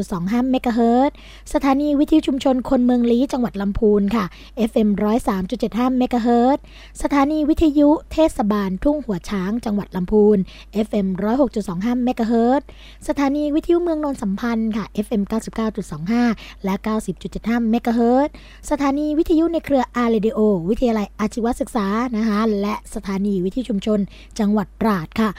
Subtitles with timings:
[0.00, 1.10] 106.25เมกะเฮิรต
[1.52, 4.24] สถานีวิทยุชุมชนคนเมืองลี้จังหวัดลำพูนค่ะ
[4.70, 4.88] FM
[5.44, 6.58] 103.75เมกะเฮิรต
[7.02, 10.38] สถานีวิทยุเทศบาลทุ่งหัวช้าง จังหวัดลำพูน
[10.86, 12.62] FM 106.25 เมกะเฮิรต
[13.08, 15.22] สถานีวิทยุเมืองนนสัมพันธ์ค่ะ FM
[15.92, 16.74] 99.25 และ
[17.22, 18.28] 90.75 เมกะเฮิรต
[18.70, 20.38] สถานีวิทยุในเครืออาร์เรดิโอ
[20.68, 21.86] วิทยาลัยอาชีวศึกษา
[22.16, 23.98] นะคะและสถานีวิทยุชุมชน
[24.38, 25.30] จังหวัดตราดค่ะ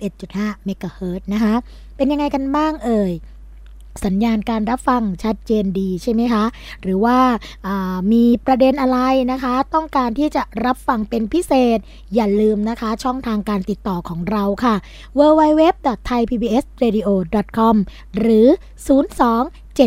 [0.00, 1.54] 91.5 เมกะเฮิรตนะคะ
[1.96, 3.12] เป็นยังไงกันบ้างเอ่ย
[4.04, 6.44] สัญญาณการรับฟังชัดเจนดีใช่ไหมคะ
[6.82, 7.18] หรือว่า
[8.12, 8.98] มีประเด็นอะไร
[9.32, 11.78] นะคะ ต้องการที่จะรับฟังเป็นพิเศษ
[12.14, 14.74] อย่าลืมนะคะช่องทางการติดต่อของเราค่ะ
[15.18, 17.76] www.thaipbsradio.com
[18.18, 18.46] หรือ
[18.86, 18.88] 02
[19.76, 19.84] 790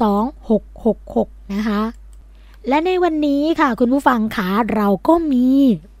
[0.00, 1.82] 2666 นะคะ
[2.68, 5.48] และในวันนี้ค่ะคุณผู้ฟังคะเราก็มี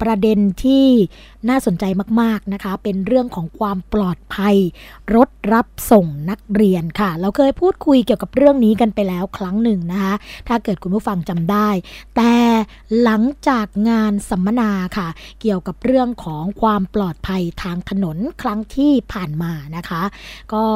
[0.02, 0.86] ประเด็นที่
[1.48, 1.84] น่าสนใจ
[2.20, 4.56] มากๆนะคะ เป็นเรื่องของความปลอดภัย
[5.14, 10.14] รถรับส่งนักเรียนค่ะ เราเคยพูดคุยเกี่ยวกับเรื่องนี้กันไปแล้วครั้งหนึ่งนะคะ
[10.48, 11.68] ถ้าเกิดคุณผู้ฟังจำได้
[12.16, 12.34] แต่
[13.02, 15.08] หลังจากงานสัมมนาค่ะ
[15.40, 20.02] เกี่ยวกับเรื่องของความปลอดภัยทางถนนครั้งที่ผ่านมานะคะ
[20.54, 20.66] ก็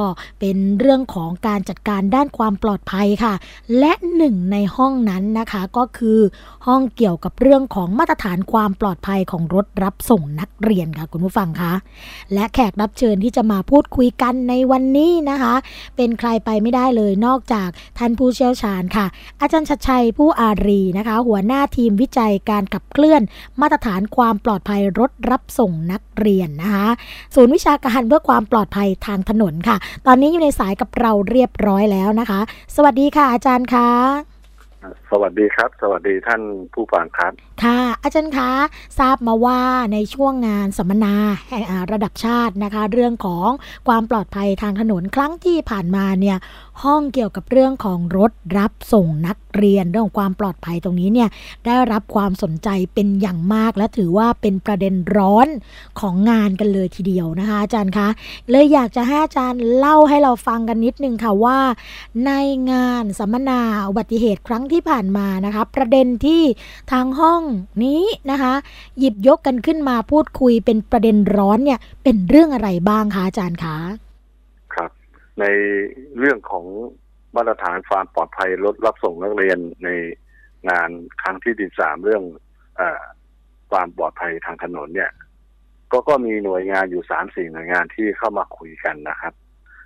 [0.41, 3.35] เป็นเรื่องของการจัดการด้านความปลอดภัยค่ะ
[3.79, 6.21] และหนึ่งในห้องนั้นนะคะก็คือ
[6.67, 11.73] ห้องเกี่ยวกับเรื่องของมาตรฐานความปลอดภัยของรถรับส่งนักเรียนค่ะคุณผู้ฟังคะ
[12.35, 15.55] และแขกรับเชิญที่จะมาพูดคุยกันในวันนี้นะคะ
[15.97, 17.69] เป็นใครไปไม่ได้เลยนอกจาก
[17.99, 19.07] ท่านผู้เชี่ยวชาญค่ะ
[19.41, 23.23] อาจารย์ชัดชัยผู้อารีนะคะ หัวหน้าทีมวิจัยการขับเคลื่อน
[23.61, 26.89] มาตรฐานความปลอดภัยรถรับส่งนักเรียนนะคะ
[27.35, 29.77] ศูนย์วิชาการเพื่อความปลอดภัยทางถนนค่ะ
[30.07, 32.41] ตอนนี้อยู่ในสายกับเราเรียบร้อยแล้วนะคะ
[32.75, 34.36] สวัสดีค่ะอาจารย์คะ
[35.11, 36.43] สวัสดีครับ สวัสดีท่าน
[36.75, 38.51] ผู้ฟังครับ ค่ะ อาจารย์คะ
[38.99, 39.61] ทราบมาว่า
[39.93, 41.15] ในช่วงงานสัมมนา
[41.49, 43.49] แห่งอ่าระดับชาตินะคะ เรื่องของ
[43.89, 46.37] ความปลอดภัยทางถนนครั้งที่ผ่านมาเนี่ย
[46.83, 51.29] ห้องเกี่ยวกับเรื่องของรถรับส่งนัก เรียนเรื่องของความปลอดภัยตรงนี้เนี่ย
[51.67, 55.49] ได้รับความสนใจเป็นอย่างมาก และถือว่าเป็นประเด็นร้อน
[56.01, 58.09] ของงานกันเลยทีเดียวนะคะอาจารย์คะ
[58.51, 61.59] เลยอยากจะให้อาจารย์เล่าให้เราฟังกันนิดนึงค่ะว่า
[62.27, 62.33] ใน
[62.71, 66.43] งานสัมมนาอุบัติเหตุครั้งที่ผ่านมานะคะ ประเด็นที่
[66.93, 67.43] ทางห้อง
[67.85, 68.53] นี้นะคะ
[68.99, 73.77] หยิบยกกันขึ้นมาพูดคุยเป็นประเด็นร้อนเนี่ยเป็นเรื่องอะไรบ้างคะอาจารย์คะ
[74.75, 74.91] ครับ
[75.41, 75.45] ใน
[76.19, 76.65] เรื่องของ
[77.35, 79.89] มาตรฐานความปลอดภัยรถรับส่งนักเรียนใน
[80.69, 80.91] งาน
[81.23, 82.23] ครั้งที่ดีสามเรื่อง
[82.77, 83.03] เออ
[83.71, 85.11] ความปลอดภัยทางถนนเนี่ย
[85.93, 89.35] ก็ก็มีหน่วยงานอยู่สามสี่หน่วยงานที่เข้ามาคุยกันนะครับ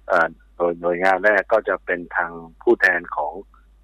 [0.08, 2.31] เอ่อโดยหน่วยงานแรกก็จะเป็นทาง
[2.62, 3.32] ผู้แทนของ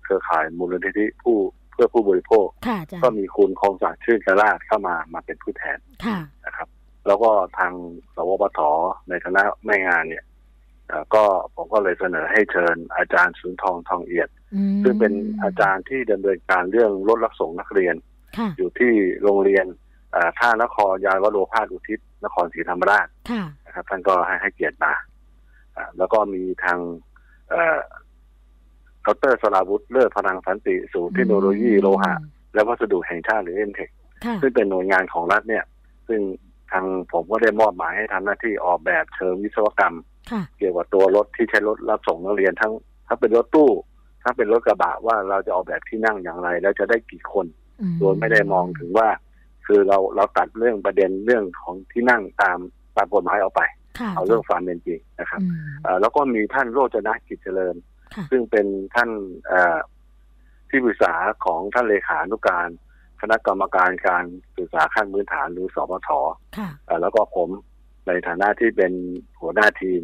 [0.03, 1.37] เครือข่ายมูลนิธิผู้
[1.73, 6.69] เพื่อผู้บริโภคค่ะอาจารย์ก็มีคุณคงศักดิ์ชื่นกราชเข้ามามาเป็นผู้แทนค่ะนะครับ
[7.07, 7.73] แล้วก็ทาง
[8.15, 8.61] สวปท
[9.09, 10.35] ในคณะแม่งานเนี่ยเอ่อ
[11.15, 11.25] ก็
[11.55, 15.13] ผมก็เลยเสนอให้เชิญอาจารย์สุนทองทองเอียดอืมซึ่งเป็น
[15.43, 17.95] อาจารย์ที่ดำเนินการเรื่องรถรับส่งนักเรียน
[18.39, 18.93] ค่ะอยู่ที่
[19.23, 19.67] โรงเรียน
[20.13, 24.93] เอ่อท่านครยายวโรภาสอุทิศนครศรีธรรมราชค่ะนะครับท่านก็ให้ให้เกียรติมา
[25.77, 26.79] อ่าแล้วก็มีทาง
[27.51, 27.79] เอ่อ
[29.07, 32.15] ดรสราวุฒิเลิศพลังสันติศูนย์เทคโนโลยีโลหะ
[32.55, 33.91] และวัสดุแห่งชาติหรือเอ็นเทค
[34.25, 35.65] ค่ะซึ่งเป็นหน่วยงานของรัฐเนี่ย
[36.09, 36.21] ซึ่ง
[36.73, 40.16] ทางผมก็ได้มอบหมายให้ทำหน้าที่ออกแบบเชิงวิศวกรรมค่ะ
[40.59, 42.73] เกี่ยวกับตัวรถที่ใช้รถรับส่งนักเรียนทั้ง
[43.07, 43.71] ถ้าเป็นรถตู้
[44.23, 47.47] ถ้าเป็นรถกระบะว่าเราจะออกแบบที่นั่งอย่างไร แล้วจะได้กี่คน
[47.81, 49.09] อืมโดยไม่ได้มองถึงว่า
[49.67, 52.59] คือเราเราตัดเรื่องประเด็นเรื่องของที่นั่งตาม
[52.97, 53.63] ตามกฎหมายออกไป
[53.99, 55.53] ค่ะเอาเรื่องความเป็นจริงนะครับอืม
[55.83, 57.75] เอ่อแล้วก็มีท่านโรจนะกิจเจริญ
[58.15, 59.11] ค่ะซึ่งเป็นท่าน
[59.47, 59.79] เอ่อ
[60.71, 61.13] ที่ปรึกษา
[61.45, 62.69] ของท่านเลขานุการ
[63.21, 64.25] คณะกรรมการการ
[64.57, 66.09] ศึกษาขั้นพื้นฐานหรือสปท
[66.59, 67.49] ค่ะเอ่อแล้วก็ผม
[68.07, 68.93] ในฐานะที่เป็น
[69.41, 70.03] หัวหน้าทีม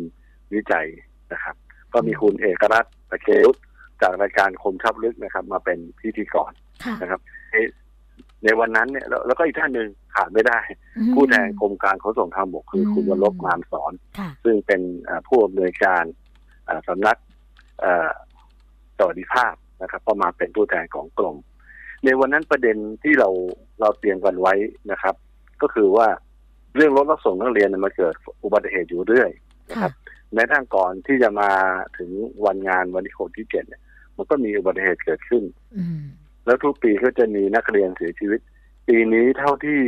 [0.54, 0.87] วิจัย
[1.32, 1.56] นะครับ
[1.93, 3.56] ก็มีคุณเอกรัตน์ตะเคอุต
[4.02, 6.52] จากรายการคมชับลึกนะครับ มาเป็นพิธีกร
[6.84, 7.20] ค่ะนะครับ
[7.52, 7.56] ใน
[8.44, 10.58] ในวันนั้นเนี่ยแล้วแล้วก็อีกท่านหนึ่งขาดไม่ได้
[10.96, 16.04] อืมผู้แทนกรมการขนส่งทางบกคืออมคุณวรบงามสอนค่ะซึ่งเป็นเอ่อผู้อำนวยการ
[16.66, 17.16] เอ่อสำนัก
[17.81, 18.08] เอ่อ
[18.99, 21.37] สวัสดิภาพนะครับ ก็มาเป็นผู้แทนของกรม
[22.04, 23.28] ในวันนั้นประเด็นที่เรา
[23.81, 24.54] เราเตรียมกันไว้
[24.90, 25.14] นะครับ
[25.62, 26.06] ก็คือว่า
[26.76, 28.14] เรื่องรถรับส่งนักเรียนเนี่ยมันเกิด
[28.44, 29.30] อุบัติเหตุอยู่เรื่อย
[29.70, 29.92] นะคค่ะรับ
[30.34, 31.50] แม้ทั้งก่อนที่จะมา
[31.98, 32.10] ถึง
[32.44, 33.82] วันงานวันที่หกที่เจ็ดเนี่ย
[34.16, 35.42] มันก็มีอุบัติเหตุเกิดขึ้น
[35.76, 36.02] อืม
[36.46, 38.40] แล้วทุกปีก็จะมีนักเรียนเสียชีวิต
[38.88, 39.80] ปีนี้เท่าที่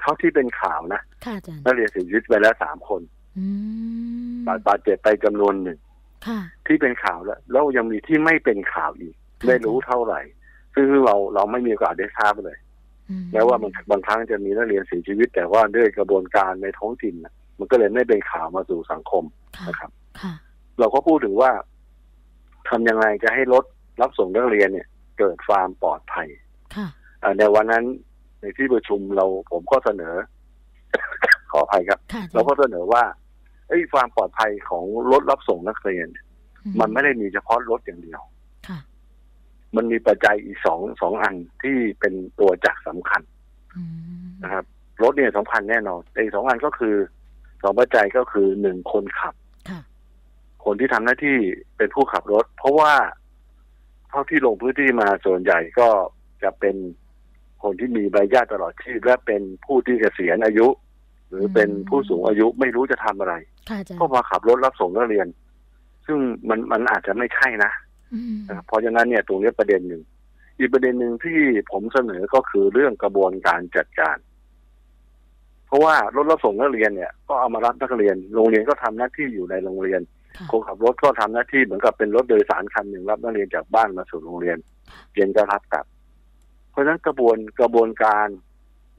[0.00, 3.02] เท่าที่เป็นข่าวนะค่ะอาจารย์นักเรียนเสียชีวิตไปแล้วสามคน
[3.38, 3.46] อื
[4.34, 5.78] มบาดบาดเจ็บไปจำนวนหนึ่ง
[6.26, 10.20] ค่ะที่เป็นข่าวแล้ว แล้วยังมีที่ไม่เป็นข่าวอีกค่ะไม่รู้เท่าไหร่
[10.74, 12.65] ซึ่งเราเราไม่มีโอกาสได้ทราบเลยอื
[13.32, 19.24] แม้ว่ามันบางครั้งจะมีนักเรียนเสียชีวิต แต่ว่าด้วยกระบวนการในท้องถิ่นน่ะมันก็เลยไม่เป็นข่าวมาสู่สังคม
[19.56, 20.32] ค่ะนะครับค่ะ
[20.78, 21.50] เราก็พูดถึงว่า
[22.68, 23.64] ทำยังไงจะให้รถ
[24.00, 24.86] รับส่งนักเรียนเนี่ย
[25.18, 26.28] เกิดความปลอดภัย
[26.76, 26.86] ค่ะ
[27.22, 27.84] อ่าในวันนั้น
[28.40, 30.14] ในที่ประชุมเราผมก็เสนอ
[31.50, 33.02] ขออภัยครับค่ะอาจารย์เราก็เสนอว่า
[33.68, 36.08] ไอ้ยความปลอดภัยของรถรับส่งนักเรียน
[36.64, 38.35] อืมันไม่ได้มีเฉพาะรถอย่างเดียวค่ะ
[39.76, 43.22] มันมีปัจจัยอีกสองสองอันที่เป็นตัวจักรสำคัญ
[43.76, 43.82] อื
[44.24, 44.64] มนะครับ
[45.02, 46.94] รถเนี่ยสำคัญแน่นอนแต่อีกสองอันก็คือ
[47.62, 49.34] สองปัจจัยก็คือหนึ่งคนขับ
[49.70, 49.80] ค่ะ
[50.64, 51.36] คนที่ทำหน้าที่
[51.76, 52.92] เป็นผู้ขับรถ เพราะว่า
[54.08, 55.88] เท่าที่ลงพื้นที่มาส่วนใหญ่ก็
[56.42, 56.76] จะเป็น
[57.62, 60.66] คนที่มีใบญาติตลอดชีพและเป็นผู้ที่เกษียณอายุ
[61.30, 63.34] หรือเป็นผู้สูงอายุไม่รู้จะทำอะไร
[63.68, 65.26] ค่ะอาจารย์ก็มาขับรถรับส่งนักเรียน
[66.06, 66.18] ซึ่ง
[66.48, 67.85] มันมันอาจจะไม่ใช่นะอืมนะครับ
[68.66, 70.02] เพราะฉะนั้นเนี่ยตรงนี้ประเด็นหนึ่ง
[70.58, 74.16] อีกประเด็นหนึ่งที่ผมเสนอก็คือเรื่องกระบวนการจัดการ
[75.66, 80.00] เพราะว่ารถรับส่งนักเรียนเนี่ย ก็เอามารับนักเรียน โรงเรียนก็ทำหน้าที่อยู่ในโรงเรียน
[80.36, 84.58] ค่ะคนขับรถก็ทำหน้าที่เหมือนกับเป็นรถโดยสารคันหนึ่งรับนักเรียนจากบ้านมาสู่โรงเรียน
[85.14, 85.86] เรียนก็รับกลับ
[86.70, 88.26] เพราะฉะนั้นกระบวนกระบวนการ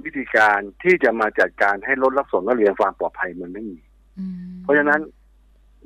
[0.03, 3.79] วิธีการที่จะมาจัดการให้รถรับส่งนักเรียนความปลอดภัยมันไม่มี
[4.19, 4.33] อืม
[4.63, 4.99] เพราะฉะนั้น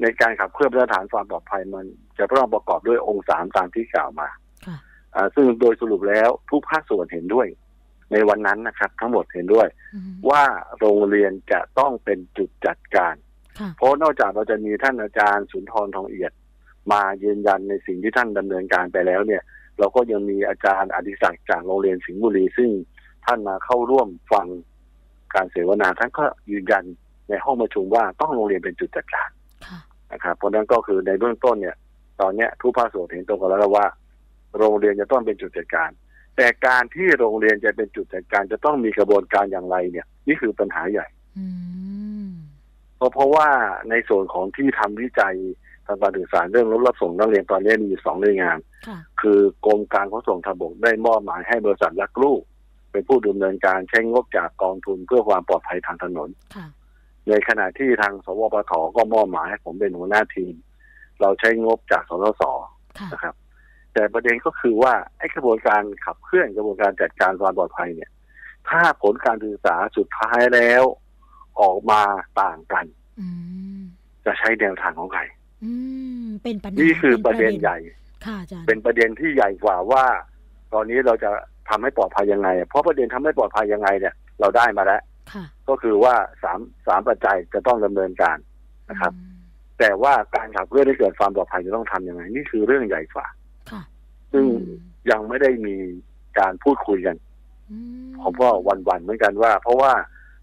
[0.01, 1.85] ในการขับเคลื่อนมาตรฐานความปลอดภัยมัน
[2.17, 4.27] จะต้องประกอบด้วยองค์สามตามที่กล่าวมา
[4.65, 4.77] ค่ะ
[5.15, 7.47] อ่าซึ่งโดยสรุปแล้วทุกภาคส่วนเห็นด้วย
[8.11, 10.43] ในวันนั้นนะครับ ทั้งหมดเห็นด้วยอืมว่า
[10.79, 13.15] โรงเรียนจะต้องเป็นจุดจัดการ
[13.59, 16.31] ค่ะเพราะนอกจากเราจะมีท่านอาจารย์สุนทรทองเอียด
[16.91, 19.43] มายืนยันในสิ่งที่ท่านดำเนินการไปแล้วเนี่ย
[19.79, 22.69] เราก็ยังมีอาจารย์อดิศักดิ์จากโรงเรียนสิงห์บุรีซึ่ง
[23.25, 24.47] ท่านมาเข้าร่วมฟัง
[25.35, 26.83] การเสวนาท่านก็ยืนยัน
[27.29, 29.40] ในห้องประชุมว่าต้องโรงเรียนเป็นจุดจัดการค่ะ
[30.11, 31.75] นะครับเพราะฉะนั้นก็คือในเบื้องต้นเนี่ย
[32.21, 33.85] ตอนเนี้ยทุกภาคส่วนเห็นตรงกันแล้วว่า
[34.57, 35.89] โรงเรียนจะต้องเป็นจุดจัดการ
[36.37, 41.45] แต่การที่โรงเรียนจะเป็นจุดจัดการจะต้องมีกระบวนการอย่างไรเนี่ย นี่คือปัญหาใหญ่อื
[42.27, 42.29] ม
[42.97, 43.47] เพราะเพราะว่า
[43.89, 45.35] ในส่วนของที่ทำวิจัย
[45.87, 52.41] ทางการศึกษาเรื่องรถรับส่งนักเรียนตอนนี้มีอยู่สองหน่วยงานค่ะคือกรมการขนส่งทางบกได้มอบหมายให้บริษัทลักลูก
[52.91, 56.67] เป็นผู้ดำเนินการใช้งบจากกองทุนเพื่อความปลอดภัยทางถนนค่ะ
[57.29, 60.53] ในขณะที่ทางสวปทก็มอบหมายให้ผมเป็นหัวหน้าทีม
[61.21, 62.43] เราใช้งบจากสสส
[62.99, 63.35] ค่ะนะครับ
[63.93, 68.11] แต่ประเด็นก็คือว่าไอ้กระบวนการขับเคลื่อนกระบวนการจัดการความปลอดภัยเนี่ย
[68.69, 70.83] ถ้าผลการศึกษาสุดท้ายแล้ว
[71.61, 72.01] ออกมา
[72.41, 72.85] ต่างกัน
[73.19, 73.27] อื
[73.77, 73.81] ม
[74.25, 75.21] จะใช้แนวทางของใคร
[75.63, 75.71] อื
[76.25, 77.77] มเป็นปัญหานี่คือป็ประเด็นใหญ่
[78.25, 80.05] ค่ะอาจารย์เป็นประเด็นที่ใหญ่กว่าว่า
[80.73, 81.29] ตอนนี้เราจะ
[81.69, 85.01] ทำให้ปลอดภัยยังไง เพราะประเด็นทำให้ปลอดภัยยังไงเนี่ย เราได้มาแล้ว
[85.33, 88.37] ค่ะ ก็คือว่าสามสามปัจจัยจะต้องดำเนินการ
[88.89, 89.29] นะครับอืม
[89.79, 93.27] แต่ว่าการขับเคลื่อนให้เกิดความปลอดภัยจะต้องทำยังไง นี่คือเรื่องใหญ่กว่า
[93.71, 93.81] ค่ะ
[94.33, 94.77] ซึ่งอืม
[95.11, 95.75] ยังไม่ได้มี
[96.39, 97.15] การพูดคุยกัน
[97.71, 99.93] อืมผมก็วันๆเหมือนกันว่า เพราะว่า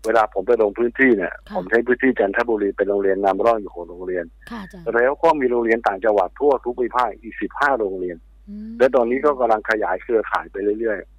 [0.05, 8.17] เวลาผมไปลงพื้นที่เนี่ยค่ะผมใช้พื้นที่จันทบุรีเป็นโรงเรียนนำร่องอยู่หกโรงเรียนค่ะอาจารย์แล้วก็มีโรงเรียนต่างจังหวัดทั่วทุกภูมิภาคอีกสิบห้าโรงเรียน
[8.49, 11.18] อืมและตอนนี้ก็กำลังขยายเครือข่ายไปเรื่อยค่ะๆ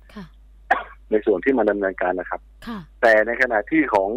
[1.12, 4.10] ในส่วนที่มันดำเนินการนะครับค่ะแต่ในขณะที่ของ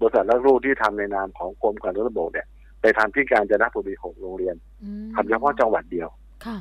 [0.00, 2.46] บริษัทลักลูกที่ทำในนามของกรมการรถระบบเนี่ย
[2.80, 6.08] ไปทำที่การจนบุรีหกโรงเรียนอืมทำเฉพาะจังหวัดเดียว
[6.46, 6.58] ค่ะ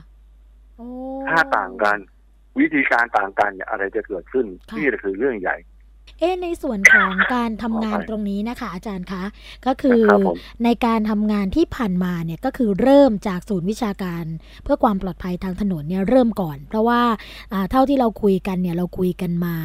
[0.75, 0.87] โอ้
[1.29, 1.97] ถ้าต่างกัน
[2.59, 5.57] วิธีการต่างกันเนี่ยอะไรจะเกิดขึ้นค่ะนี่คือเรื่องใหญ่
[6.19, 9.23] เอ๊ะในส่วนของการทำงานขออภัยตรงนี้นะคะ อาจารย์คะ
[9.65, 14.25] ก็คือครับผมในการทำงานที่ผ่านมาเนี่ยก็คือเริ่มจากศูนย์วิชาการ
[14.63, 17.01] เพื่อความปลอดภัยทางถนนเนี่ยเริ่มก่อน เพราะว่า
[17.53, 19.55] อ่าเท่าที่เราคุยกันเนี่ยเราคุยกันมา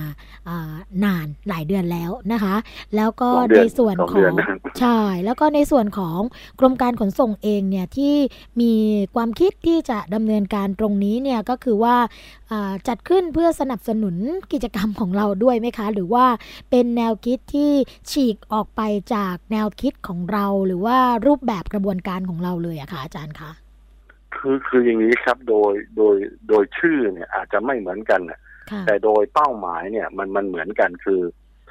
[0.48, 0.72] อ่า
[1.04, 2.54] นานหลายเดือนแล้วนะคะ
[2.96, 4.46] แล้วก็สองเดืในอนส่วนสองขเดืออนงนะ
[4.78, 6.18] ใช่แล้วก็ในส่วนของ
[6.58, 8.14] กรมการขนส่งเองเนี่ยที่
[8.60, 8.72] มี
[9.14, 11.96] ความคิดที่จะดำเนินการตรงนี้เนี่ยก็คือว่า
[12.52, 14.16] อ่าจัดขึ้นเพื่อสนับสนุน
[14.52, 16.24] กิจกรรมของเราด้วยไหมคะ หรือว่า
[16.70, 17.72] เป็นแนวคิดที่
[18.10, 18.82] ฉีกออกไป
[19.14, 23.50] จากแนวคิดของเราหรือว่ารูปแบบกระบวนการของเราเลยอะคะอาจารย์คะ
[24.36, 26.16] คือคืออย่างนี้ครับโดยโดย
[26.48, 31.20] โดยชื่อเนี่ยอาจจะไม่เหมือนกันน่ะค่ะแต่โดยเป้าหมายเนี่ยมันมันเหมือนกันคือ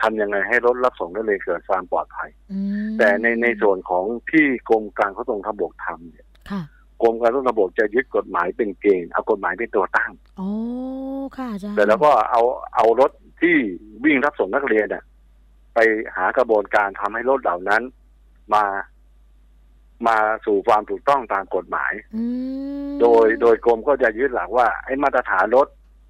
[0.02, 2.60] ทำยังไงให้รถรับส่งนักเรียนเกิดความปลอดภัยอื
[2.90, 6.62] มแต่ในในส่วนของที่กรมการขนส่งทางบกทำเนี่ยค่ะ
[7.02, 10.50] กรมการขนส่งทางบกจะยึดกฎหมายเป็นเกณฑ์เอากฎหมายเป็นตัวตั้งโอ้
[11.38, 12.42] ค่ะอาจารย์แต่แล้วก็เอา
[12.76, 13.56] เอารถ ที่
[14.06, 15.04] วิ่งรับส่งนักเรียนน่ะ
[15.74, 15.80] ไป
[16.16, 17.82] หากระบวนการทำให้รถเหล่านั้น
[18.54, 18.66] มา
[20.08, 22.24] มาสู่ความถูกต้องตามกฎหมายอื
[22.88, 25.68] มโดยโดยกรมก็จะยึดหลักว่าไอ้มาตรฐานรถ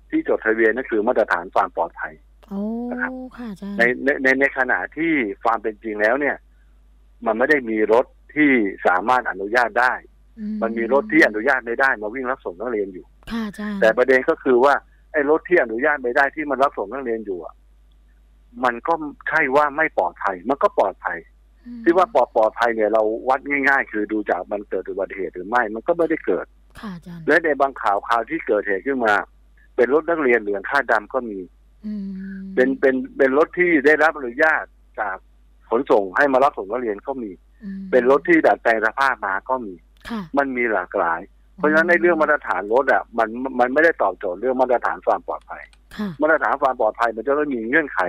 [0.10, 2.14] ที่จดทะเบียนนั่นคือมาตรฐานความปลอดภัย
[2.48, 6.36] โอ้นะครับค่ะอาจารย์ในในในในขณะที่ความเป็นจริงแล้วเนี่ย
[7.26, 8.06] มันไม่ได้มีรถ
[8.36, 8.52] ที่
[8.88, 9.94] สามารถอนุญาตได้
[10.40, 14.74] อืมันมีรถที่อนุญาตไม่ได้มาวิ่งรับส่งนักเรียนอยู่ค่ะอาจารย์แต่ประเด็นก็คือว่า
[15.12, 17.56] ไอ้รถที่อนุญาตไม่ได้ที่มันรับส่งนักเรียนอยู่อะ
[18.64, 18.94] มันก็
[19.30, 21.18] ใช่ว่าไม่ปลอดภัย มันก็ปลอดภัย
[21.66, 26.46] อืมที่ว่าปลอดปลอดภัยเนี่ยเราวัดง่าย ๆ คือดูจากมันเกิดอุบัติเหตุหรือไม่ มันก็ไม่ได้เกิด
[26.80, 29.14] ค่ะอาจารย์และในบางข่าวข่าวที่เกิดเหตุขึ้นมา
[29.76, 31.40] เป็นรถนักเรียนเหลืองค่าดำก็มี
[31.86, 34.64] อืมเป็นเป็นเป็นรถที่ได้รับอนุญาต
[35.00, 35.18] จาก
[35.70, 37.32] ขนส่งให้มารับส่งนักเรียนก็มี
[37.64, 39.74] อืมเป็นรถที่ดัดแปลงสภาพมาก็มี
[40.10, 41.20] ค่ะมันมีหลากหลาย
[41.60, 43.28] เพราะฉะนั้นในเรื่องมาตรฐานรถอะมัน
[43.60, 45.64] มันไม่ได้ตอบโจทย์เรื่องมาตรฐานความปลอดภัย
[45.98, 48.00] ค่ะมาตรฐานความปลอดภัยมันจะต้องมีเงื่อนไข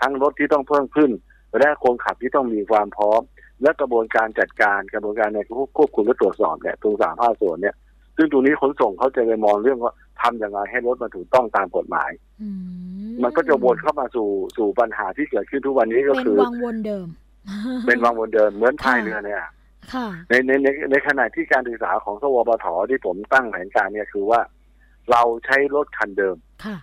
[0.00, 1.10] ทั้งรถที่ต้องเพิ่มขึ้น
[1.58, 3.20] และคนขับที่ต้องมีความพร้อม
[3.62, 5.38] และกระบวนการจัดการกระบวนการใน
[5.76, 7.74] ควบคุมและตรวจสอบเนี่ยตรงสามภาคส่วนเนี่ย
[8.16, 12.10] ซึ่งตรงนี้ขนส่งเขาจะไปมองเรื่องว่าทำอย่างไรให้รถมันถูกต้องตามกฎหมาย
[12.42, 12.48] อื
[13.22, 17.06] มันก็จะวนเข้ามาสู่สู่ปัญหาที่เกิดขึ้นทุกวันนี้ก็เป็นคือวังวนเดิม
[17.86, 19.50] เป็นวังวนเดิมเหมือนพายค่ะเรือเนี่ยค่ะ
[20.28, 24.40] ในในในในขณะที่การศึกษาของสวปทที่ผมตั้งแผนการเนี่ยคือว่า
[25.10, 26.76] เราใช้รถคันเดิมค่ะ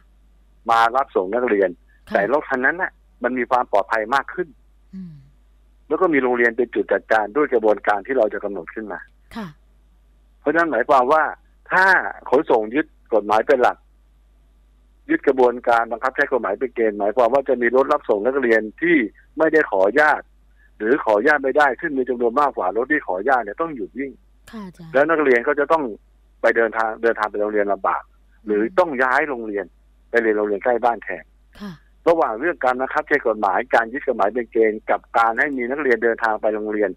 [0.72, 1.70] มารับส่งนักเรียน
[2.10, 2.92] ค่ะแต่รถคันนั้นน่ะ
[3.24, 4.48] มันมีความปลอดภัยมากขึ้น
[4.96, 5.14] อืม
[5.88, 9.00] แล้วก็มีโรงเรียนเป็นจุดจัดการด้วยกระบวนการที่เราจะกำหนดขึ้นมา
[9.36, 9.48] ค่ะ
[10.40, 11.24] เพราะฉะนั้นหมายความว่า
[11.72, 11.86] ถ้า
[12.30, 13.78] ขนส่งยึดกฎหมายเป็นหลัก
[15.10, 18.98] ยึดกระบวนการบังคับใช้กฎหมายเป็นเกณฑ์หมายความว่าจะมีรถรับส่งนักเรียนที่
[19.38, 20.22] ไม่ได้ขออนุญาต
[20.80, 24.12] หรือขออนุญาตไม่ได้ซึ่งมีจำนวนมากกว่ารถที่ขออนุญาตเนี่ยต้องหยุดวิ่ง
[24.52, 25.84] ค่ะอาจารย์แล้วนักเรียนก็จะต้อง
[26.42, 28.04] ไปเดินทางเดินทางไปโรงเรียนลำบาก
[28.46, 29.66] หรือต้องย้ายโรงเรียน
[30.10, 31.24] ไปเรียนโรงเรียนใกล้บ้านแทน
[31.60, 31.72] ค่ะ
[32.08, 36.90] ระหว่างเรื่องการนะครับใช้กฎหมายการยึดกฎหมายเป็นเกณฑ์กับการให้มีนักเรียนเดินทางไปโรงเรียน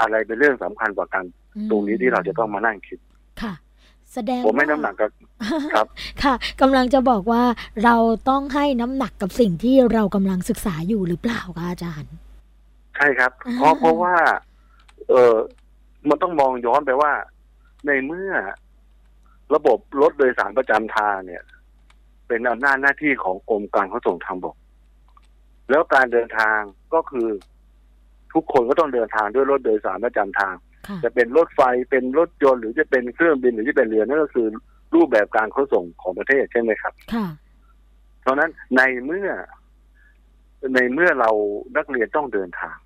[0.00, 1.24] อะไรเป็นเรื่องสำคัญกว่ากัน
[1.56, 2.98] อืมตรงนี้ที่เราจะต้องมานั่งคิด
[3.42, 3.54] ค่ะ
[4.12, 5.10] แสดงผมไม่ว่าน้ำหนักกับ
[5.74, 5.86] ครับ
[6.22, 7.42] ค่ะกำลังจะบอกว่า
[7.84, 7.96] เรา
[8.28, 12.12] ต้องให้น้ำหนักกับสิ่งที่เรากำลังศึกษาอยู่หรือเปล่าคะอาจารย์
[12.96, 14.14] ใช่ครับ เพราะอ่าเพราะว่า
[15.10, 15.36] เออ
[16.08, 17.12] มันต้องมองย้อนไปว่า
[17.86, 18.32] ในเมื่อ
[19.54, 21.42] ระบบรถโดยสารประจำทางเนี่ย
[22.28, 24.56] เป็นอำนาจหน้าที่ของกรมการขนส่งทางบก
[25.70, 26.58] แล้วการเดินทาง
[26.94, 27.28] ก็คือ
[28.34, 30.54] ทุกคนก็ต้องเดินทางด้วยรถโดยสารประจำทาง
[30.88, 31.60] ค่ะจะเป็นรถไฟ
[31.90, 34.46] เป็นรถยนต์หรือจะเป็นเครื่องบินหรือจะเป็นเรือนั่นก็คือ
[34.94, 37.26] รูปแบบการขนส่งของประเทศใช่ไหมครับค่ะ
[38.22, 39.28] เพราะฉะนั้นในเมื่อ
[40.74, 41.30] ในเมื่อเรา
[41.76, 42.76] นักเรียนต้องเดินทาง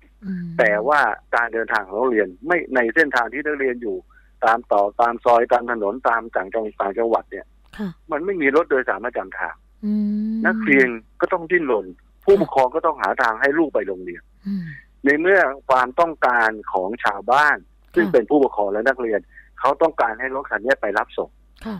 [0.59, 1.01] แต่ว่า
[1.35, 3.97] การเดินทางของนักเรียนไม่ในเส้นทางที่นักเรียนอยู่
[4.45, 7.45] ตามต่อตามซอยตามถนนตามต่างจังต่างจังหวัดเนี่ย
[7.77, 9.93] ค่ะมันไม่มีรถโดยสารประจำทางอื
[10.31, 10.87] มนักเรียน
[11.21, 11.85] ก็ต้องดิ้นรน
[12.25, 14.63] ผู้ปกครองก็ต้องหาทางให้ลูกไปโรงเรียนอืม
[15.05, 17.57] ในเมื่อความต้องการของชาวบ้าน
[17.95, 19.19] ซึ่งค่ะเป็นผู้ปกครองและนักเรียน
[19.59, 21.29] เขาต้องการให้รถคันนี้ไปรับส่ง
[21.65, 21.77] ค่ะ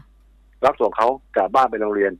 [0.65, 1.07] รับส่งเขา
[1.37, 2.13] จากบ้านไปโรงเรียน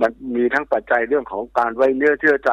[0.00, 2.50] มันมีทั้งปัจจัยเรื่องของการไว้เนื้อเชื่อใจ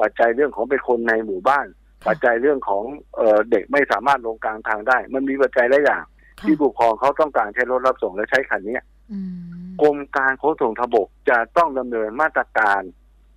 [0.00, 2.84] ปัจจัยเรื่องของเป็นคนในหมู่บ้านค่ะ ปัจจัยเรื่องของ
[3.16, 6.04] เออเด็กไม่สามารถลงกลางทางได้ มันมีปัจจัยหลายอย่าง
[6.40, 8.78] ค่ะที่ผู้ปกครองเขาต้องการใช้รถรับส่งและใช้คันนี้
[9.12, 12.80] อืมกรมการขนส่งทางบกจะต้องดำเนินมาตรการ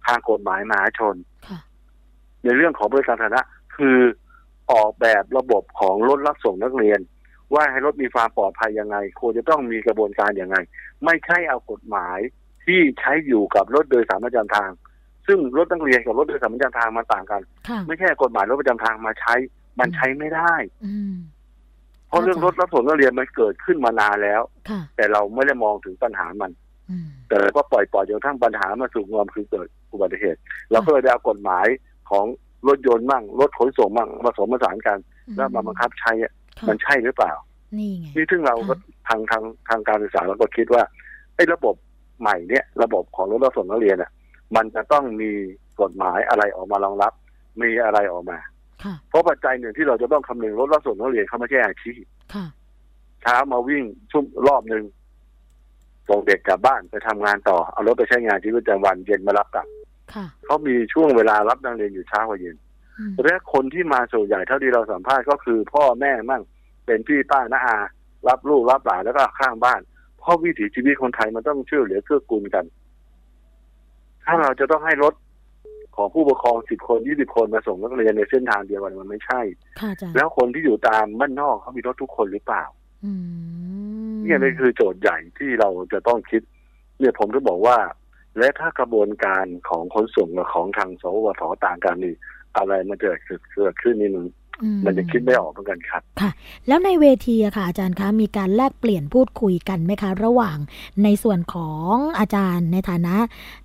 [0.07, 1.15] ทางกฎหมายมหาชน
[1.47, 1.59] ค่ะ
[2.43, 3.41] ในเรื่องของบริการสาธารณะ
[3.77, 3.99] คือ
[4.71, 6.99] ออกแบบระบบของรถรับส่งนักเรียน
[7.53, 10.57] ว่าให้รถมีความปลอดภัยยังไงควรจะต้องมีกระบวนการยังไง
[11.05, 12.19] ไม่ใช่เอากฎหมาย
[12.65, 14.69] ที่ใช้อยู่กับรถโดยสารประจำทาง
[15.27, 19.33] ซึ่งรถนักเรียนกับรถโดยสารประจำทางมันต่างกันค่ะไม่ใช่กฎหมายรถประจำทางมาใช้
[19.79, 20.53] มันใช้ไม่ได้
[20.85, 21.15] อืม
[22.07, 26.51] เพราะเรื่องรถรับส่งนักเรียนมันเกิดขึ้นมานานแล้วค่ะแต่เราไม่ได้มองถึงปัญหามัน
[26.89, 30.39] อืมแต่เราก็ปล่อยปล่อยจนกระทั่งปัญหามาสู่งอมคือเกิดอุบัติเหตุ
[30.71, 31.67] เราก็เลยได้เอากฎหมาย
[32.09, 32.25] ของ
[32.67, 34.97] รถยนต์มั่งรถขนส่งมั่งผสมผสานกัน
[35.35, 37.33] แล้วมาบังคับใช้อะค่ะมันใช่หรือเปล่า
[37.77, 38.73] นี่ไงนี่ซึ่งเราก็
[39.07, 40.83] ทางทางทางการศึกษาเราก็คิดว่า
[41.35, 41.75] ไอ้ระบบ
[42.21, 44.11] ใหม่เนี่ย ระบบของรถรับส่งนักเรียนอะ
[44.55, 45.31] มันจะต้องมี
[45.81, 47.13] กฎหมายอะไรออกมารองรับ
[47.61, 48.37] มีอะไรออกมา
[48.83, 52.03] ค่ะเพราะปัจจัยหนึ่งที่เราจะต้องคำนึงรถรับส่งนักเรียนเขาไม่ใช่อาชีพ
[52.33, 52.45] ค่ะ
[53.21, 54.83] เช้ามาวิ่งชุ่มรอบหนึ่ง
[56.09, 59.67] ส่งเด็กกลับบ้านไปทำงานต่อ เอารถไปใช้งานชีวิตประจำวันเย็นมารับกลับ
[60.13, 62.55] ค่ะเขามีช่วงเวลารับนักเรียนอยู่เช้ากับเย็น
[62.99, 66.41] อืมและคนที่มาส่วนใหญ่เท่าที่เราสัมภาษณ์ก็คือ พ่อแม่มั่ง
[66.85, 67.77] เป็นพี่ป้าน้าอา
[68.27, 69.81] รับลูกรับหลานแล้วก็ข้างบ้าน
[70.19, 72.65] เพราะวิถีชีวิตคนไทยมันต้องช่วยเหลือเกื้อกูลกัน
[74.25, 75.13] ถ้าเราจะต้องให้รถ
[75.95, 79.41] ของผู้ปกครองสิบคนยี่สิบคนมาส่งนักเรียนในเส้นทางเดียวกันมันไม่ใช่
[79.79, 82.63] ค่ะอาจารย์แล้วคนที่อยู่ตามบ้านนอกเขามีรถทุกคนหรือเปล่า
[83.05, 83.11] อื
[84.13, 86.41] มเนี่ยนี่คือโจทย์ใหญ่ที่เราจะต้องคิด
[86.99, 87.77] เนี่ยผมก็บอกว่า
[88.39, 92.15] และถ้ากระบวนการของขนส่งกับของทางสวทต่างกันนี่
[92.57, 94.44] อะไรมันจะเกิดขึ้นนี่มันอื
[94.85, 96.01] มันจะคิดไม่ออกเหมือนกันครับ
[96.67, 100.57] แล้วในเวทีอะค่ะ อาจารย์คะมีการแลกเปลี่ยนพูดคุยกันไหมคะ ระหว่าง
[101.03, 103.15] ในส่วนของอาจารย์ในฐานะ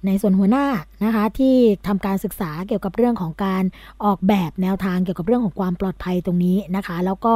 [0.06, 0.66] ในส่วนหัวหน้า
[1.04, 1.54] นะคะ ที่
[1.86, 3.64] ทำการศึกษาเกี่ยวกับเรื่องของการ
[4.04, 7.34] ออกแบบแนวทางเกี่ยวกับเรื่องของความปลอดภัยตรงนี้นะคะ แล้วก็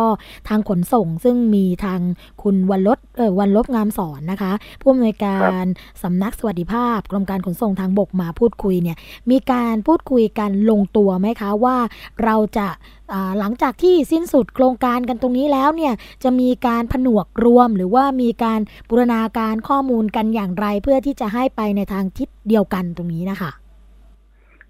[0.49, 2.01] ทางขนส่งซึ่งมีทาง
[2.43, 5.65] คุณวันลบเออวันลบงามสอนนะคะผู้อำนวยการ
[6.03, 8.97] สำนักสวัสดิภาพกรมการขนส่งทางบกมาพูดคุยเนี่ย
[9.31, 11.77] มีการพูดคุยกันลงตัวไหมคะว่า
[12.25, 12.94] เราจะอ่า
[13.39, 15.93] หลังจากที่สิ้นสุดโครงการกันตรงนี้แล้วเนี่ย
[16.25, 23.51] จะมีการผนวกรวม หรือว่ามีการบูรณาการข้อมูลกันอย่างไร เพื่อที่จะให้ไปในทางทิศเดียวกันตรงนี้นะคะ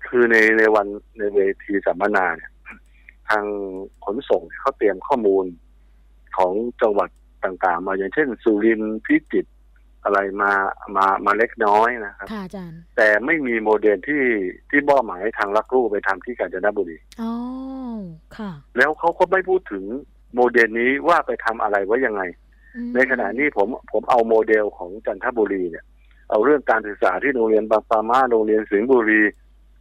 [0.07, 0.87] คือในในวัน
[1.19, 2.51] ในเวทีสัมมนาเนี่ย
[3.29, 3.45] ทาง
[4.05, 5.45] ขนส่งเขาเตรียมข้อมูล
[6.37, 6.53] ของ
[6.83, 7.09] จังหวัด
[7.45, 9.51] ต่างๆ มาอย่างเช่น สุรินทร์พิจิตร
[10.05, 10.53] อะไรมา
[10.97, 14.25] มามาเล็กน้อยนะครับค่ะอาจารย์แต่ไม่มีโมเดลที่
[14.71, 17.33] ที่บ้อหมายให้ทางลักลูกไปทำที่กาญจนบุรีอ๋อ
[18.39, 19.85] ค่ะ แล้วเขาก็ไม่พูดถึง
[20.35, 22.23] โมเดลนี้ว่าไปทำอะไรไว้ยังไง
[22.77, 25.85] อืมในขณะนี้ผมผมเอาโมเดลของจันทบุรีเนี่ย
[26.31, 29.21] เอาเรื่องการศึกษาที่โรงเรียนบางปลาม้าโรงเรียนสิงห์บุรี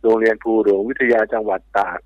[0.04, 2.00] โรงเรียนภูหลวงวิทยาจังหวัดตาก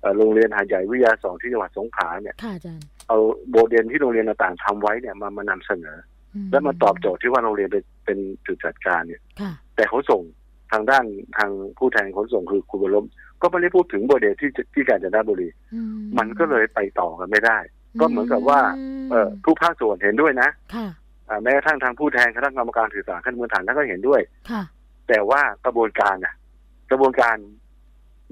[0.00, 3.18] เอ่อโรงเรียนหาดใหญ่วิทยาสองที่จังหวัดสงขลาเนี่ยค่ะอาจารย์เอา
[3.50, 5.96] โมเดลที่โรงเรียนต่างๆทำไว้เนี่ยมามานำเสนอ
[6.34, 10.22] อืและมาตอบโจทย์ที่ว่าโรงเรียนไปเป็นจุดจัดการเนี่ยค่ะแต่เขาส่ง
[10.72, 11.04] ทางด้าน
[11.38, 13.06] ทางผู้แทนขนส่งคือคุณบรม
[13.44, 15.80] ก็ไม่ได้พูดถึงบริเวณที่ที่กาญจนบุรีอื
[16.18, 17.58] มันก็เลยไปต่อกันไม่ได้
[18.00, 18.60] ก็เหมือนกับว่า
[19.10, 20.86] เออทุกภาคส่วนเห็นด้วยนะค่ะ
[21.28, 24.62] อ่าแม้กระทั่งทางผู้แทนคณะกรรมการสื่อสารขั้นพื้นฐานท่านก็เห็นด้วยค่ะ
[25.08, 26.34] แต่ว่ากระบวนการน่ะ
[26.90, 27.36] กระบวนการ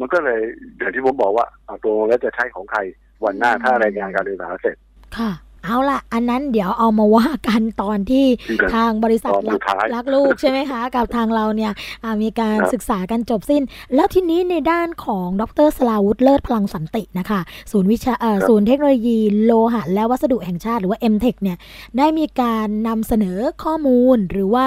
[0.01, 0.41] มันก็เลย
[0.79, 2.81] อย่างที่ผมบอกว่าเอาตัวแล้วจะใช้ของใคร
[3.25, 4.77] วันหน้าอืมถ้ารายงานการศึกษาเสร็จ
[5.19, 5.31] ค่ะ
[5.65, 11.73] เอาล่ะ อันนั้นเดี๋ยวเอามาว่ากันตอนที่ที่กันทางบริษัทตอนสุรัดท้ายรักลูกใช่ไหมคะ กับทางเราเนี่ย
[12.05, 13.63] อ่ามีการครับศึกษากันจบสิ้น
[13.95, 17.41] แล้วทีนี้ในด้านของดรสลาวุธเลิศพลังสันตินะคะ
[17.73, 21.59] ศูนย์วิชาเอ่อศูนย์เทคโนโลยีโลหะและวัสดุแห่งชาติหรือว่า m t e c h เนี่ย
[21.99, 24.67] ได้มีการนำเสนอข้อมูลหรือว่า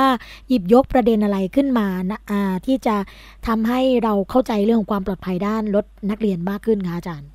[0.49, 2.95] หยิบยกประเด็นอะไรขึ้นมานะอ่าที่จะ
[3.47, 7.29] ทำให้เราเข้าใจเรื่องของความปลอดภัยด้านรถนักเรียนมากขึ้นคะอาจารย์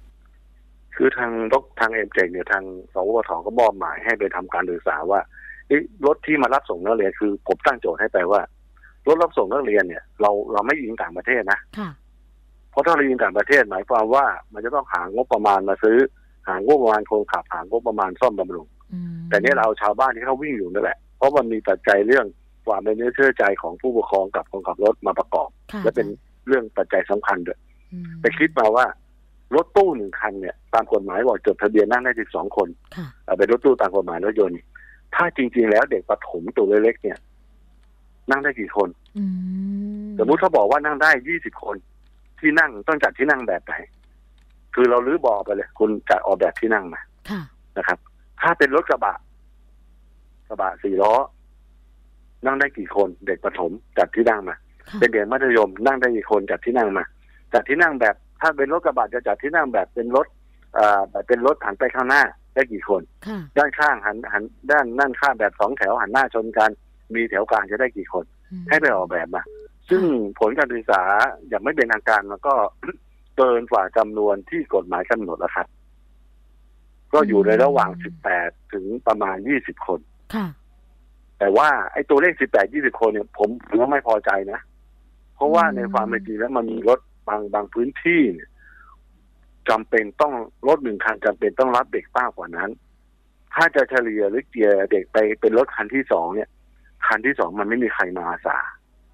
[1.02, 5.20] คือทางดกทางเอ็มเจเนี่ยทางสวทก็มอบหมายให้ไปทำการศึกษาว่า
[5.68, 8.40] เอ๊ะรถที่มารับส่งนักเรียนคือผมตั้งโจทย์ให้ไปว่า
[9.06, 11.90] รถรับส่งนักเรียนเนี่ยเราเราไม่ยิงต่างประเทศนะค่ะ
[12.70, 15.98] เพราะถ้าเรายิงต่างประเทศหมายความว่ามันจะต้องหางบประมาณมาซื้อ
[16.48, 22.26] หางบประมาณคนขับหางบประมาณซ่อมบำรุงอืมแต่เนี่ยเราเอาชาวบ้านที่เขาวิ่งอยู่นั่นแหละ เพราะมันมีปัจจัยเรื่อง
[22.66, 26.06] ความเป็นเนื้อเชื่อใจของผู้ปกครองกับคนขับรถมาประกอบค่ะและเป็น
[26.46, 27.58] เรื่องปัจจัยสำคัญด้วย
[27.92, 28.86] อืมไปคิดมาว่า
[29.54, 34.54] รถตู้หนึ่งคันเนี่ยตามกฎหมายบอกจดทะเบียนนั่งได้สิบสองคนค่ะเอ่อเป็นรถตู้ตามกฎหมายรถยนต์
[35.14, 37.18] ถ้าจริง ๆ แล้วเด็กประถมตัวเล็กๆเนี่ย
[38.30, 39.24] นั่งได้กี่คนอื
[40.06, 41.76] มสมมุติเขาบอกว่านั่งได้ยี่สิบคน
[42.40, 43.74] ที่นั่งต้องจัดที่นั่งแบบไหน
[44.74, 47.40] คือเราลื้อบอกไปเลย คุณจะออกแบบที่นั่งมาค่ะ
[47.76, 47.98] นะครับ
[48.40, 49.14] ถ้าเป็นรถกระบะ
[50.48, 51.14] กระบะสี่ล้อ
[52.46, 54.56] นั่งได้กี่คน เด็กประถมจัดที่นั่งมา
[54.88, 57.04] ค่ะเป็นเด็กมัธยมนั่งได้กี่คนจัดที่นั่งมา
[57.54, 60.26] จัดที่นั่งแบบ ถ้าเป็นรถกระบะจะจัดที่นั่งแบบเป็นรถ
[60.78, 62.22] อ่าแบบเป็นรถหันไปข้างหน้า
[62.54, 66.70] ได้กี่คนค่ะด้านข้างหันหันด้านด้านข้างแบบสองแถวหันหน้าชนกัน
[67.14, 69.42] มีแถวกลางจะได้กี่คนอืมให้ไปออกแบบมา
[69.90, 70.02] ซึ่ง
[70.38, 71.02] ผลการศึกษา
[71.48, 72.54] อย่างไม่เป็นทางการมันก็
[73.36, 75.66] เกินกว่าจำนวนที่กฎหมายกำหนดแล้วครับ
[77.12, 77.90] ก็อยู่ในระหว่าง
[78.32, 80.00] 18ถึงประมาณ20คน
[80.34, 80.46] ค่ะ
[81.38, 84.60] แต่ว่าไอ้ตัวเลข18 20คนเนี่ยผมผมว่าไม่พอใจนะ
[85.34, 86.98] เพราะว่าอืมในความเป็นจริงแล้วมันมีรถ
[87.30, 88.50] บางบางพื้นที่เนี่ย
[89.68, 90.34] จำเป็นต้อง
[90.68, 92.70] รถหนึ่งคันจำเป็นต้องรับเด็กมากกว่านั้น
[93.54, 96.50] ถ้าจะเฉลี่ยหรือเกียร์เด็กไปเป็นรถคันที่สองเนี่ย
[97.06, 98.58] คันที่สองมันไม่มีใครมาอาสา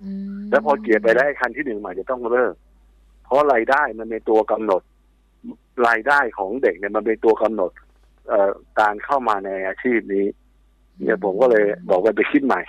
[0.03, 2.55] อืมแล้วพอเกียร์ไปได้วไอ้คันที่หนึ่งมันจะต้องเลิก
[3.25, 4.83] เพราะรายได้มันเป็นตัวกำหนด
[5.89, 7.71] รายได้ของเด็กเนี่ยมันเป็นตัวกำหนด
[8.29, 8.51] เอ่อ
[8.81, 10.27] การเข้ามาในอาชีพนี้
[11.03, 12.63] เนี่ยผมก็เลยบอกว่าไปคิดใหม่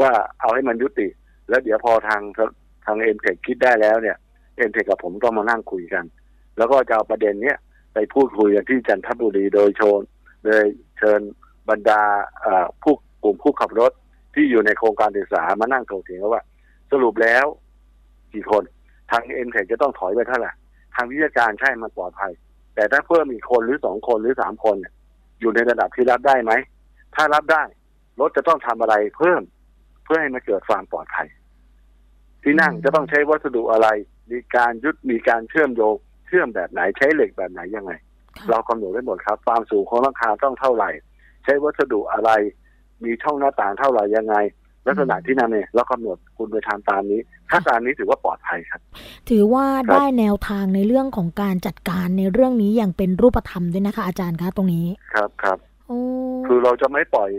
[0.00, 1.08] ว่าเอาให้มันยุติ
[1.48, 2.22] แล้วเดี๋ยวพอทาง
[2.84, 4.16] ทาง MTEC คิดได้แล้วเนี่ย
[4.56, 6.04] MTEC กับผมต้องมานั่งคุยกัน
[6.56, 7.58] แล้วก็จะเอาประเด็นเนี้ย
[7.94, 10.02] ไปพูดคุยกันที่จันทบุรีโดยโชน
[10.44, 10.64] โดย
[10.98, 11.20] เชิญ
[11.70, 12.02] บรรดา
[12.82, 13.92] ผู้กลุ่มผู้ขับรถ
[14.34, 16.42] ที่อยู่ในโครงการศึกษามานั่งถกเถียงว่า
[16.90, 17.44] สรุปแล้ว
[18.34, 18.62] กี่คน
[19.10, 20.52] ทาง MTEC จะต้องถอยไปเท่าไหร่
[20.94, 22.32] ทางวิชาการใช่มันปลอดภัย
[22.74, 24.76] แต่ถ้าเพิ่มอีกคนหรือสองคนหรือสามคน
[25.40, 26.52] อยู่ในระดับที่รับได้ไหม
[27.14, 27.62] ถ้ารับได้
[28.20, 29.42] รถจะต้องทำอะไรเพิ่ม
[30.04, 31.28] เพื่อให้มันเกิดความปลอดภัย
[32.42, 33.88] ที่นั่งจะต้องใช้วัสดุอะไร
[34.30, 35.94] มีการยึดมีการเชื่อมโยง
[36.26, 37.92] เชื่อมแบบไหนใช้เหล็กแบบไหนยังไง
[38.38, 40.90] ค่ะเรากำหนดไว้หมดครับ ความสูงของหลังคาต้องเท่าไหร่
[41.44, 42.30] ใช้วัสดุอะไร
[43.04, 44.36] มีช่องหน้าต่างเท่าไหร่ยังไง
[44.86, 48.80] ลักษณะที่นั่นเนี่ยเรากำหนดคุณไปทำตามนี้ ถ้าตามนี้ถือว่าปลอดภัยครับ
[49.30, 55.98] ถือว่าครับได้แนวทางในเรื่องของการจัดการในเรื่องนี้อย่างเป็นรูปธรรมด้วยนะคะ อาจารย์คะตรงนี้ครับครับโอ้
[56.46, 57.30] คือเราจะไม่ปล่อย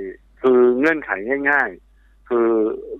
[0.41, 1.11] คือเงื่อนไข
[1.49, 1.82] ง่ายๆ
[2.33, 2.51] คือ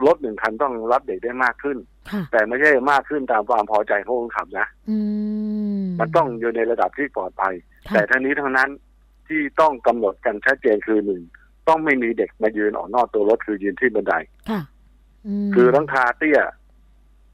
[0.05, 1.77] รถหนึ่งคันต้องรับเด็กได้มากขึ้น
[2.11, 4.97] ค่ะแต่ไม่ใช่มากขึ้นตามความพอใจของคนขับนะอื
[5.81, 7.53] มมันต้องอยู่ในระดับที่ปลอดภัย
[7.89, 8.69] ค่ะแต่ทั้งนี้ทั้งนั้น
[9.27, 11.21] ที่ต้องกำหนดกันชัดเจนคือหนึ่ง
[11.67, 14.13] ต้องไม่มีเด็กมายืนออกนอกตัวรถคือยืนที่บันได
[14.49, 14.61] ค่ะ
[15.47, 16.39] มคือหลังคาเตี้ย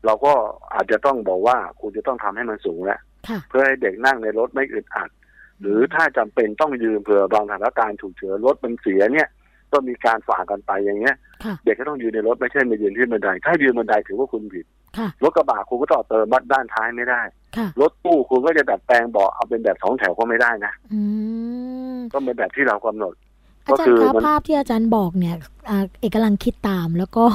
[0.05, 0.33] เราก็
[0.73, 5.09] อาจจะต้องบอกว่าคุณจะต้องทำให้มันสูงแล้วค่ะเพื่อให้เด็กนั่งในรถไม่อึดอัด
[5.62, 9.27] หรือถ้าจำเป็นต้องยืนเผื่อบางสถานการณ์ฉุกเฉินรถมันเสียเนี่ย
[9.73, 14.65] ก็มีการฝ่ากันไปอย่างเงี้ยค่ะเด็กก็ต้องยืนในรถไม่ใช่มายืนที่บันได ถ้ายืนบันไดถือว่าคุณผิด
[14.97, 17.21] ค่ะรถกระบะคุณก็ต่อเติมบัดด้านท้ายไม่ได้
[17.58, 21.01] ค่ะรถตู้คุณก็จะดัดแปลงเบาะเอาเป็นแบบสองแถวก็ไม่ได้นะอื
[21.95, 23.13] มต้องเป็นแบบที่เรากำหนด
[23.65, 25.59] อาจารก็คืย์อคะมันภาพที่อาจารย์บอกเนี่ยอ่า
[25.99, 27.25] เอกกำลังคิดตาม แล้วก็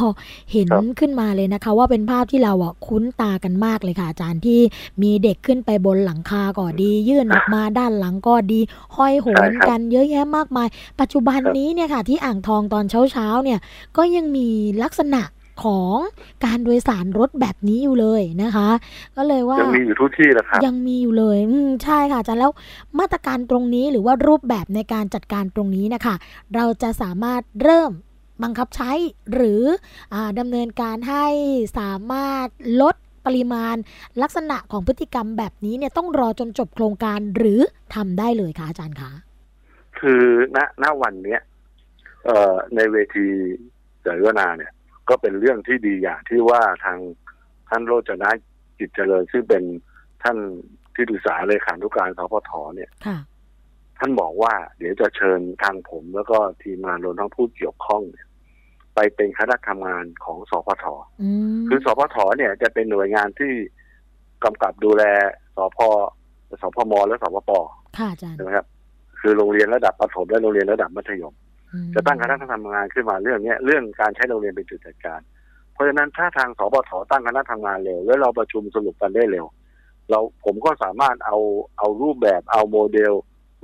[0.52, 4.60] เห็นครับขึ้นมาเลยนะคะ ว่าเป็นภาพที่เราอะคุ้นตากันมากเลยค่ะ อาจารย์ที่
[5.02, 8.60] มีเด็กขึ้นไปบนหลังคาก็ดี ยื่นออกมาด้านหลังก็ดี
[8.96, 10.68] ห้อยโหนกันเยอะแยะมากมาย
[11.00, 13.58] ปัจจุบันนี้เนี่ยค่ะ ที่อ่างทองตอนเช้าๆเนี่ย
[13.96, 14.48] ก็ยังมี
[14.82, 15.22] ลักษณะ
[15.64, 15.96] ของ
[16.44, 18.68] การโดยสารรถแบบนี้อยู่เลยนะคะ
[19.16, 22.52] ก็เลยว่ายังมีอยู่ทุกที่แหละครับยังมีอยู่เลยอืมใช่ค่ะอาจารย์แล้ว
[22.98, 26.14] มาตรการตรงนี้หรือว่ารูปแบบในการจัดการตรงนี้นะคะ
[26.54, 27.90] เราจะสามารถเริ่ม
[28.42, 28.92] บังคับใช้
[29.32, 29.62] หรือ
[30.14, 31.26] อดำเนินการให้
[31.78, 32.48] สามารถ
[32.82, 33.76] ลดปริมาณ
[34.22, 37.60] ลักษณะของพฤติกรรมแบบนี้เนี่ยต้องรอจนจบโครงการหรือ
[37.94, 39.10] ทำได้เลยคะอาจารย์คะ
[39.98, 40.24] คือ
[40.56, 41.40] ณณวันเนี้ย
[42.26, 43.26] เอ่อในเวที
[44.02, 44.72] เสวนาเนี่ย
[45.08, 46.98] ก็เป็นเรื่องที่ดีอย่างที่ว่าทาง
[47.68, 48.30] ท่านโรจนะ
[48.78, 49.62] จิตเจริญซึ่งเป็น
[50.22, 50.36] ท่าน
[50.94, 53.18] ที่ปรึกษาเลขานุการสพทเนี่ยค่ะ
[53.98, 58.23] ท่านบอกว่าเดี๋ยวจะเชิญทางผมแล้วก็ทีมงานรวมทั้งผู้เกี่ยวข้องเนี่ย
[58.94, 60.84] ไปเป็นคณะทำงานของสพท
[61.22, 63.52] อืมคือสพทเนี่ยจะเป็นหน่วยงานที่
[64.44, 65.02] กำกับดูแล
[65.56, 65.78] สพ
[66.62, 67.50] สพมและสพป
[67.98, 68.66] ค่ะอาจารย์ใช่ไหมครับ
[69.20, 71.34] คือโรงเรียนระดับประถมและโรงเรียนระดับมัธยม
[71.72, 75.20] อืมจะตั้งคณะทำงานขึ้นมาเรื่องเนี้ยเรื่องการใช้โรงเรียนเป็นจุดจัดการ
[75.72, 79.46] เพราะฉะนั้นถ้าทางสบทตั้งคณะทำงานเร็ว แล้วเราประชุมสรุปกันได้เร็ว
[80.10, 81.38] เราผมก็สามารถเอา
[81.78, 83.12] เอารูปแบบเอาโมเดล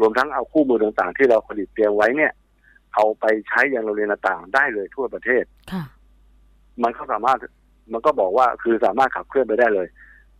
[0.00, 2.32] รวมทั้งเอาคู่มือต่างๆ ที่เราผลิตเตรียมไว้เนี่ย
[2.94, 5.82] เอาไปใช้ยังโรงเรียนต่างๆ ได้เลยทั่วประเทศค่ะ
[6.82, 7.38] มันก็สามารถ
[7.92, 9.86] มันก็บอกว่าคือสามารถขับเคลื่อนไปได้เลย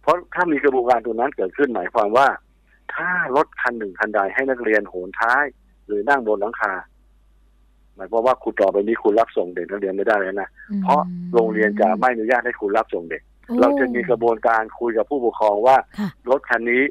[0.03, 2.29] เพราะถ้ามีกระบวนการตัวนั้นเกิดขึ้นหมายความว่า
[2.95, 5.45] ถ้ารถคันหนึ่งคันใดให้นักเรียนโหนท้าย
[5.87, 6.73] หรือนั่งบนหลังคา
[7.97, 11.01] หมายความว่าคุณต่อไปนี้คุณรับส่งเด็กนักเรียนไม่ได้แล้วนะอืมเพราะ
[11.35, 16.83] โรงเรียนจะไม่อนุญาตให้คุณรับส่งเด็กโอ้เราจะมีกระบวนการคุยกับผู้ปกครองว่าค่ะรถคันนี้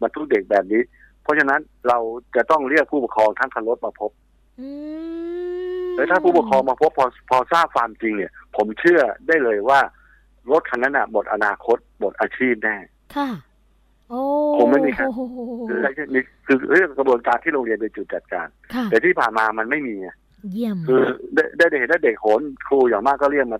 [0.00, 0.82] บรรทุกเด็กแบบนี้
[1.22, 1.98] เพราะฉะนั้นเรา
[2.36, 4.29] จะต้องเรียกผู้ปกครองทั้งคันรถมาพบอืม
[5.96, 9.80] แล้วถ้าผู้ปกครองมาพบพอพอทราบความจริงเนี่ย ผมเชื่อได้เลยว่า
[10.50, 12.76] รถคันนั้นน่ะหมดอนาคตหมดอาชีพแน่
[13.16, 13.28] ค่ะ
[14.08, 14.20] โอ้
[14.58, 15.22] คงไม่มีครับโอ้โห
[15.68, 20.08] คือนี่คือเรื่องกระบวนการที่โรงเรียนเป็นจุดจัดการค่ะแต่ที่ผ่านมามันไม่มีไง
[20.52, 21.02] เยี่ยมคือ
[21.34, 23.58] ได้ได้เห็นว่าเด็กโหนครูอย่างมากก็เรียกมา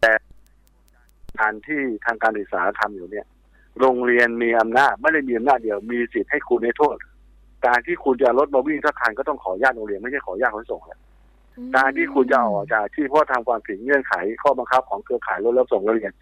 [0.00, 0.12] แต่
[1.40, 3.26] การที่ทางการศึกษาทำอยู่เนี่ย
[3.80, 6.96] โรงเรียนมีอำนาจไม่ได้มีอำนาจเดียวมีสิทธิ์ให้คุณในโทษ
[7.66, 11.00] การที่คุณจะเอารถมาวิ่งสักคันก็ต้องขออนุญาตโรงเรียนไม่ใช่ขออนุญาตขนส่งแล้ว
[11.76, 16.12] การที่คุณจะออกจากอาชีพเพราะทำความผิดเงื่อนไขข้อบังคับของเครือข่ายรถรับส่งนักเรียน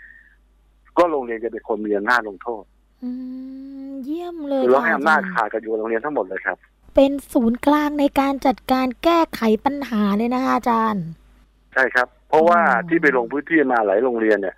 [0.99, 2.63] ก็โรงเรียนจะเป็นคนมีอำนาจลงโทษ
[3.03, 3.11] อื
[3.89, 6.57] มเยี่ยมเลยคือเราให้ค่ะอำนาจจรย์ขาดกันอยู่กับโรงเรียนทั้งหมดเลยครับ
[6.95, 11.05] เป็นศูนย์กลางในการจัดการแก้ไขปัญหาเลยนะคะอาจารย์
[11.75, 14.57] ใช่ครับ เพราะว่าอ๋อที่ไปลงพื้นที่มาหลายโรงเรียนเนี่ย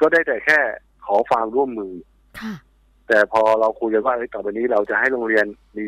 [0.00, 0.58] ก็ได้แต่แค่
[1.06, 1.92] ขอความร่วมมือ
[2.40, 2.54] ค่ะ
[3.08, 5.84] แต่พอเราคุยกันว่าเอ้ยต่อไปนี้เราจะให้โรงเรียนมี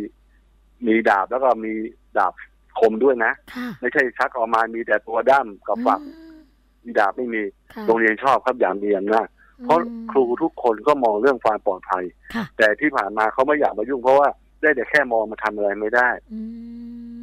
[0.87, 1.73] มีดาบแล้วก็มี
[2.19, 2.33] ดาบ
[2.81, 6.41] คมด้วยนะ ค่ะ ไม่ใช่ชักออกมามีแต่ตัวด้ามกับฝักอืม
[6.85, 7.43] มีดาบไม่มี
[7.75, 9.29] ค่ะโรงเรียนชอบครับอย่างมีอำนาจ
[9.65, 14.29] เพราะอืม ครูทุกคนก็มองเรื่องความปลอดภัย ค่ะ แต่ที่ผ่านมาเขาไม่อยากมายุ่งเพราะว่า
[14.61, 16.41] ได้แต่แค่มองมาทำอะไรไม่ได้ อื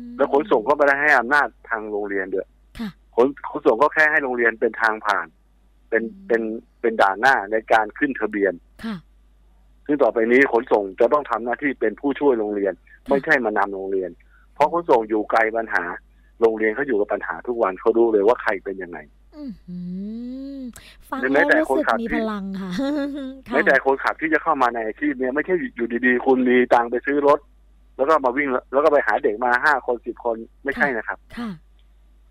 [0.06, 2.48] ม แล้วขนส่งก็ไม่ได้ให้อำนาจทางโรงเรียนด้วย
[2.80, 5.28] ค่ะ ขนขนส่งก็แค่ให้โรงเรียนเป็นทางผ่าน
[5.90, 6.42] เป็นอืมเป็น
[6.82, 8.54] เป็นด่านหน้าในการขึ้นทะเบียน
[8.86, 8.96] ค่ะ
[9.86, 12.74] ซึ่งต่อไปนี้ขนส่งจะต้องทำหน้าที่เป็นผู้ช่วยโรงเรียน
[13.10, 14.10] ไม่ใช่มานำโรงเรียน
[14.56, 15.84] เพราะขนส่งอยู่ไกลปัญหา
[16.42, 19.00] โรงเรียนเขาอยู่กับปัญหาทุกวันเขาดูเลยว่าใครเป็นยังไง
[19.38, 19.78] อื้อหื
[20.58, 20.60] อ
[21.10, 22.72] ฟังหรือแม้แล้วแต่รู้คนสึกขับมีที่พลังค่ะ
[23.48, 27.40] ค่ะแม้แต่คนขับที่จะเข้ามาในอาชีพเนี่ยไม่ใช่อยู่ดีๆ คุณมีตังค์ไปซื้อรถ
[27.98, 31.50] แล้วก็มาวิ่งแล้วก็ไปหาเด็กมาห้าคนสิบคนไม่ใช่นะครับค่ะ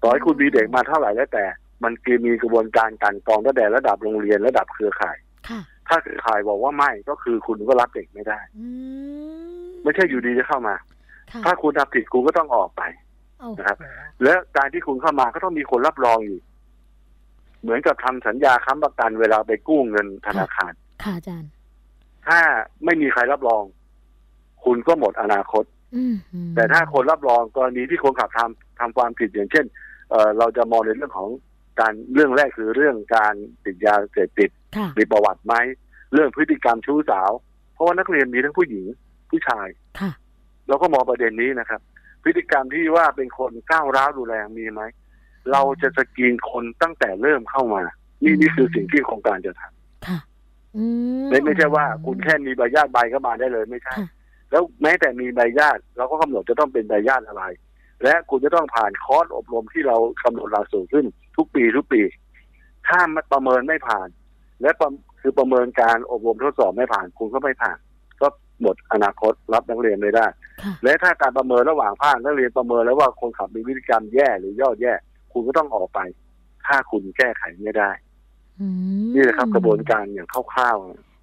[0.03, 1.45] ต่อให้คุณมีเด็กมาเท่าไหร่แล้วแต่
[1.85, 5.17] มันคือมีกระบวนการกลันกรองตั้งแต่ระดับโรงเรียนระดับเครือข่าย
[5.49, 8.69] ค่ะถ้าเครือข่ายบอกว่าไม่ก็คือคุณก็รับเด็กไม่ได้อื
[9.57, 9.58] ม
[9.89, 10.75] ไม่ใช่อยู่ดีจะเข้ามา
[11.33, 12.83] ค่ะถ้าคุณทำผิดคุณก็ต้องออกไป
[13.41, 13.77] โอ้โหนะครับ
[14.23, 16.39] และการที่คุณเข้ามาก็ต้องมีคนรับรองอยู่
[17.63, 20.73] เหมือนกับทำสัญญาค้ำประกันเวลาไปกู้เงินธนาคาร
[21.05, 21.51] ค่ะอาจารย์
[22.29, 22.41] ถ้า
[22.85, 23.63] ไม่มีใครรับรอง
[24.65, 25.65] คุณก็หมดอนาคต
[25.97, 29.65] อืมอืมแต่ถ้าคนรับรองกรณีที่คนขับทำทำความผิดอย่างเช่น
[30.11, 31.31] เอ่อเราจะมองในเรื่องของ
[31.81, 35.55] การเรื่องแรกคือเรื่องการติดยาเสพติดค่ะมีประวัติไหม
[36.13, 37.31] เรื่องพฤติกรรมชู้สาว
[37.75, 38.87] เพราะว่านักเรียนมีทั้งผู้หญิง
[39.31, 39.67] ผู้ชาย
[40.01, 40.11] ค่ะ
[40.69, 41.81] เราก็มองประเด็นนี้นะครับ
[42.23, 44.83] พฤติกรรมที่ว่าเป็นคนก้าวร้าวรุนแรงมีไหม
[45.53, 47.83] เราจะสกรีนคนตั้งแต่เริ่มเข้ามา
[48.25, 49.63] นี่นี่คือสิ่งที่โครงการจะท
[50.07, 50.19] ค่ะ
[50.77, 50.85] อื
[51.21, 54.09] มำไม่ไม่ใช่ว่าคุณแค่มีใบญาติใบก็มาได้เลยไม่ใช่ค่ะ
[54.51, 57.45] แล้วแม้แต่มีใบญาติเราก็กำหนดจะต้องเป็นใบญาติอะไร
[58.03, 62.03] และคุณจะต้องผ่านคอร์สอบรมที่เรากำหนดหลักสูตรขึ้น ทุกปีทุกปี
[62.89, 64.09] ถ้ามันประเมินไม่ผ่าน
[64.63, 64.89] และประ
[65.21, 67.88] คือประเมินการอบรมทดสอบไม่ผ่าน คุณก็ไม่ผ่านก็
[68.63, 70.27] หมดอนาคตรับนักเรียนไม่ได้
[70.63, 74.93] ค่ะและถ้าการประเมินระหว่างภาคนักเรียนประเมินแล้วว่าคนขับมีพฤติกรรมแย่หรือยอดแย่
[75.33, 76.01] คุณก็ต้องออกไป
[76.67, 77.91] ถ้าคุณแก้ไขไม่ได้
[78.61, 78.67] อื
[79.05, 80.77] มนี่แหละครับกระบวนการอย่างคร่าว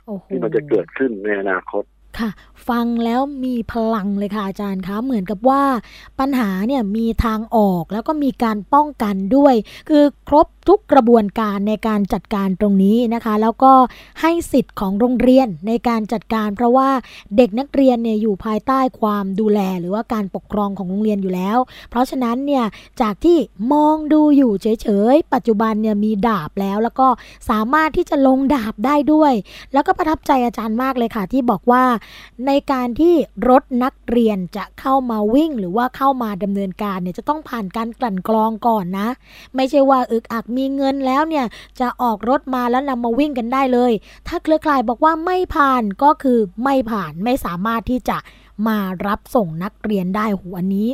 [0.05, 1.83] โอ้โหๆที่มันจะเกิดขึ้นในอนาคต
[2.19, 2.29] ค่ะ
[2.69, 5.63] ฟังแล้วมีพลังเลยค่ะอาจารย์คะเหมือนกับว่า
[6.19, 9.55] ปัญหาเนี่ยมีทางออกแล้วก็มีการป้องกันด้วย
[9.89, 13.73] คือครบ ทุกกระบวนการในการจัดการตรงนี้นะคะ แล้วก็
[14.21, 16.89] ให้สิทธิ์ของโรงเรียนในการจัดการ เพราะว่า
[17.37, 21.57] เด็กนักเรียนเนี่ยอยู่ภายใต้ความดูแล หรือว่าการปกครองของโรงเรียนอยู่แล้ว
[21.89, 22.65] เพราะฉะนั้นเนี่ย
[23.01, 23.37] จากที่
[23.73, 27.07] มองดูอยู่เฉยๆปัจจุบันเนี่ยมีดาบแล้ว แล้วก็
[27.49, 29.33] สามารถที่จะลงดาบได้ด้วย
[29.73, 31.83] แล้วก็ประทับใจอาจารย์มากเลยค่ะ ที่บอกว่า
[32.47, 33.13] ในการที่
[33.49, 39.07] รถนักเรียนจะเข้ามาวิ่ง หรือว่าเข้ามาดำเนินการเนี่ยจะต้องผ่านการกลั่นกรองก่อนนะ
[39.55, 41.45] ไม่ใช่ว่าอึกอักมมีเงินแล้วเนี่ย
[41.79, 43.91] จะออกรถมาแล้วนำมาวิ่งกันได้เลย
[44.27, 48.17] ถ้าเครือข่ายบอกว่าไม่ผ่านก็คือไม่ผ่านไม่สามารถที่จะ
[48.67, 50.89] มารับส่งนักเรียนได้หัวนี้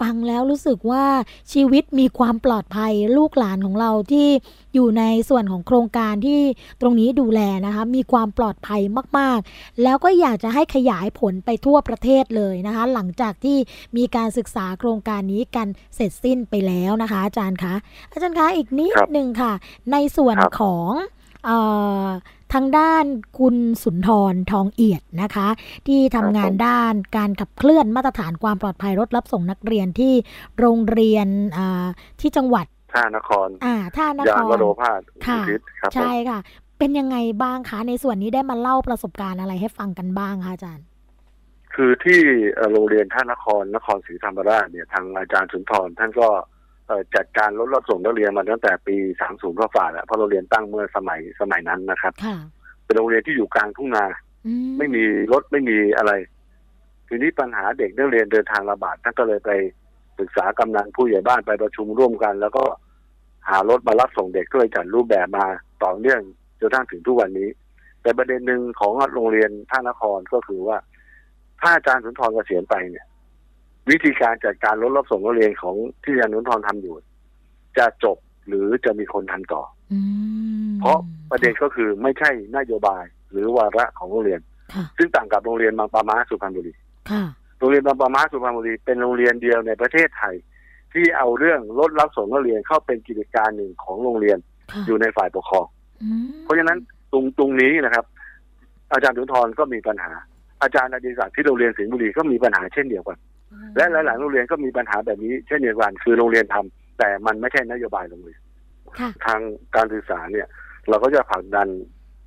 [0.00, 1.04] ฟังแล้วรู้สึกว่า
[1.52, 4.28] ชีวิตมีความปลอดภัยลูกหลานของเราที่
[4.74, 6.40] อยู่ในส่วนของโครงการที่
[6.80, 8.80] ตรงนี้ดูแลนะคะมีความปลอดภัย
[9.18, 13.58] มาก ๆ แล้วก็อยากจะให้ขยายผลไปทั่วประเทศเลยนะคะหลังจากที่
[13.96, 17.74] มีการศึกษาโครงการนี้กันเสร็จสิ้นไปแล้วนะคะ อาจารย์คะ
[18.12, 19.52] อาจารย์คะอีกนิดครับหนึ่งค่ะ
[19.92, 20.92] ในส่วนครับของ
[21.44, 21.50] เอ
[22.04, 22.06] อ
[22.52, 23.04] ทางด้าน
[23.38, 25.48] คุณสุนทรทองเอียดนะคะ
[25.86, 30.14] ที่ทำงานด้านการขับเคลื่อนมาตรฐานความปลอดภัยรถรับส่งนักเรียนที่
[30.58, 31.86] โรงเรียนอ่า
[32.20, 36.38] ที่จังหวัดท่านคร อ่าท่านคยานวรโรพาสค่ะอุทิศครับผมใช่ค่ะ
[36.78, 40.86] เป็นยังไงบ้างคะในส่วนนี้ได้มาเล่าประสบการณ์อะไรให้ฟังกันบ้างคะอาจารย์
[41.74, 42.20] คือที่
[42.54, 46.51] เอ่อโรงเรียนท่านครนครศรีธรรมราชเนี่ยทางอาจารย์สุนทรท่านก็เอ่อ
[47.16, 48.96] จัดการรถรับส่งนักเรียนมาตั้งแต่ปี
[49.28, 52.36] 30ก็ฝ่าแล้วเพราะโรงเรียนตั้งเมื่อสมัยสมัยนั้นนะครับค่ะ
[52.84, 54.04] เป็นโรงเรียนที่อยู่กลางทุ่งนา
[54.46, 56.12] อืไม่มีรถไม่มีอะไร
[57.08, 59.50] ทีนี้ปัญหาเด็กนักเรียนเดินทางระบาดท่านก็เลยไป
[60.18, 62.64] ปรึกษากำนันผู้ใหญ่บ้านไปประชุมร่วมกัน แล้วก็
[63.48, 65.46] หารถมารับส่งเด็กก็เลยจัดรูปแบบมา
[65.84, 66.20] ต่อเนื่อง
[66.60, 67.48] จนกระทั่งถึงทุกวันนี้
[68.02, 70.76] แต่ประเด็นหนึ่งของโรงเรียนท่านครก็คือว่า
[71.60, 73.06] ถ้าอาจารย์สุนทรเกษียณไปเนี่ย
[73.90, 76.94] วิธีการจัดการรถรับส่งนักเรียนของที่อาจารย์สุนทรทำอยู่
[77.78, 78.16] จะจบ
[78.48, 80.00] หรือจะมีคนทำต่ออื
[80.68, 80.98] มเพราะ
[81.30, 84.40] ประเด็นก็คือไม่ใช่นโยบาย หรือวาระของโรงเรียน
[84.74, 86.72] ค่ะซึ่งต่างกับโรงเรียนบางปะมาสุพรรณบุรี
[87.10, 87.22] ค่ะ
[87.58, 90.34] โรงเรียนบางปะมาสุพรรณบุรีเป็นโรงเรียนเดียวในประเทศไทย
[90.92, 94.38] ที่เอาเรื่องรถรับส่งนักเรียนเข้าเป็นกิจการหนึ่งของโรงเรียน
[94.72, 95.66] ค่ะอยู่ในฝ่ายปกครอง
[96.02, 96.78] อืมเพราะฉะนั้น
[97.12, 98.04] ตรงตรงนี้นะครับ
[98.92, 100.12] อาจารย์สุนทรก็มีปัญหา
[100.62, 103.18] อาจารย์อดิศักดิ์ที่โรงเรียนสิงห์บุรีก็มีปัญหาเช่นเดียวกัน
[103.76, 108.40] และหลาย ๆ โรงเรียนก็มีปัญหาแบบนี้เช่นเดียวกันคือโรงเรียนทำแต่มันไม่ใช่นโยบายโรงเรียน
[108.98, 109.40] ค่ะทาง
[109.76, 110.46] การศึกษาเนี่ย
[110.88, 111.68] เราก็จะผลักดัน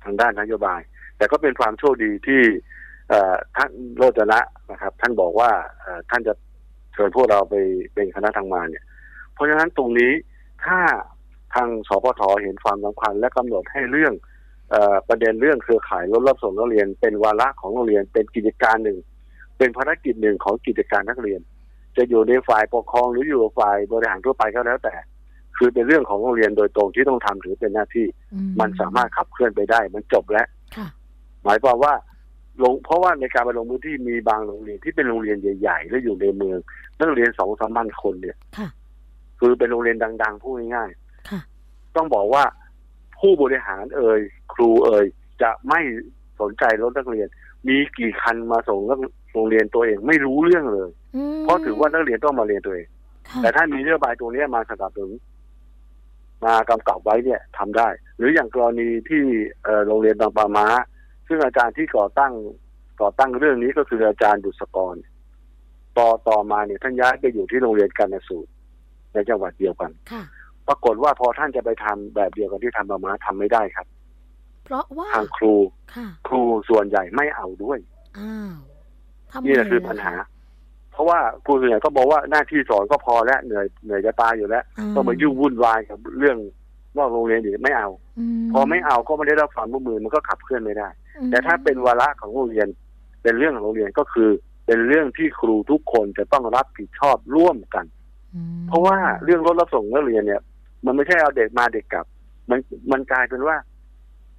[0.04, 0.80] ทางด้านนโยบาย
[1.16, 2.42] แต่ก็เป็นความโชคดีที่
[3.08, 5.50] เอ่อท่านโรจนะนะครับ ท่านบอกว่า
[5.82, 6.34] เอ่อท่านจะ
[6.94, 7.54] เชิญพวกเราไป
[7.94, 8.84] เป็นคณะทำงานเนี่ย
[9.34, 10.12] เพราะฉะนั้นตรงนี้
[10.64, 10.78] ถ้า
[11.54, 14.14] ทางสพทเห็นความสำคัญและกำหนดให้เรื่อง
[14.70, 18.98] เออประเด็นเรื่องเครือข่ายรถรับส่งนักเรียน เป็นวาระของโรงเรียนเป็นกิจการหนึ่ง
[19.58, 21.40] เป็นภารกิจหนึ่งของกิจการนักเรียน
[21.96, 24.94] จะอยู่ในฝ่ายปกครองหรืออยู่ฝ่ายบริหารทั่วไปก็แล้วแต่
[25.56, 30.86] คือเป็นเรื่องของโรงเรียนโดยตรงที่ต้องทำถือเป็นหน้าที่อืมันสามารถขับเคลื่อนไปได้ มันจบแล้วค่ะ
[31.44, 31.94] หมายความว่า
[32.62, 36.58] ลงเพราะว่าในการไปลงพื้นที่มีบางโรงเรียนที่เป็นโรงเรียนใหญ่ ๆ และอยู่ในเมือง
[37.00, 38.68] นักเรียนสองสามพันคนเนี่ยค่ะ
[39.40, 40.90] คือเป็นโรงเรียนดัง ๆ พูดง่าย
[41.30, 42.44] ค่ะๆต้องบอกว่า
[43.20, 44.20] ผู้บริหารเอ่ย
[44.54, 45.06] ครูเอ่ย
[45.42, 45.80] จะไม่
[46.40, 47.28] สนใจรถนักเรียน
[47.68, 48.98] มีกี่คันมาส่งนัก
[49.36, 52.88] โรงเรียนตัวเองไม่รู้เรื่องเลยอืมเพราะถือว่านักเรียนต้องมาเรียนตัวเอง
[53.28, 55.12] ค่ะแต่ถ้ามีนโยบายตัวเนี้ยมาสนับสนุน
[56.44, 59.22] มากำกับไว้เนี่ยทำได้ หรืออย่างกรณีที่
[59.64, 60.66] เอ่อโรงเรียนบางปาม้า
[61.28, 62.32] ซึ่งอาจารย์ที่ก่อตั้ง
[63.00, 64.96] ก่อตั้งเรื่องนี้ก็คืออาจารย์ดุษกร
[65.98, 68.50] ต่อต่อมาเนี่ยท่านย้ายไปอยู่ที่โรงเรียนกาญสูตร
[69.14, 70.22] ในจังหวัดเดียวกันค่ะ
[70.68, 73.86] ปรากฏว่าพอท่านจะไปทำแบบเดียวกันที่ทำบางม้าทำไม่ได้ครับ
[74.64, 75.54] เพราะว่าทางครู
[75.94, 77.78] ค่ะครูส่วนใหญ่ไม่เอาด้วย
[78.18, 78.75] อ้าวทำไม
[79.44, 80.14] นี่แหละคือล่ะปัญหา
[80.92, 86.36] เพราะว่าครูส่วนใหญ่ก็บอกว่าหน้าที่สอนก็พอแล้วเหนื่อยเหนื่อยจะตายอยู่แล้วต้องมายุ่งวุ่นวายกับเรื่อง
[86.96, 87.88] นอกโรงเรียนอีกไม่เอา
[88.52, 92.68] พอไม่เอาก็ไม่ได้รับความร่วมมือมันก็ขับเคลื่อนไม่ได้อืมแต่ถ้าเป็นวาระของโรงเรียน
[93.22, 94.28] เป็นเรื่องของโรงเรียนก็คือ
[94.66, 97.84] เป็นเรื่องที่ครูทุกคนจะต้องรับผิดชอบร่วมกัน
[98.34, 100.42] อืมเพราะว่าเรื่องรถรับส่งนักเรียนเนี่ย
[100.86, 102.06] มันไม่ใช่เอาเด็กมาเด็กกลับ
[102.50, 102.58] มัน
[102.92, 103.56] มันกลายเป็นว่า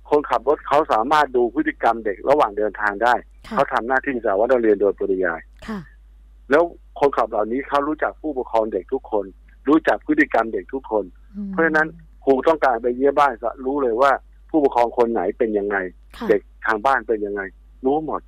[0.09, 3.13] คนขับรถเขาสามารถดูพฤติกรรมเด็กระหว่างเดินทางได้
[3.47, 5.79] ค่ะเขาทำหน้าที่สารวัตรนักเรียนโดยปริยายค่ะ
[6.51, 6.63] แล้ว
[6.99, 9.25] คนขับเหล่านี้เขารู้จักผู้ปกครองเด็กทุกคน
[9.67, 11.03] รู้จักพฤติกรรมเด็กทุกคน
[11.35, 11.87] อืมเพราะฉะนั้น
[12.23, 14.11] ครูต้องการไปเยี่ยมบ้านจะรู้เลยว่า
[14.49, 15.77] ผู้ปกครองคนไหนเป็นยังไง
[16.17, 17.41] ค่ะเด็กทางบ้านเป็นยังไง
[17.85, 18.21] รู้หมด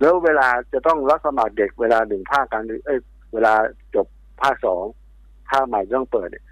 [0.00, 2.98] แล้วเวลาจะต้องรับสมัครเด็กเวลาหนึ่งภาคการเรียนเอ้ย
[3.32, 3.52] เวลา
[3.94, 4.06] จบ
[4.42, 4.84] ภาคสอง
[5.50, 6.44] ภาคใหม่ต้องเปิดเนี่ย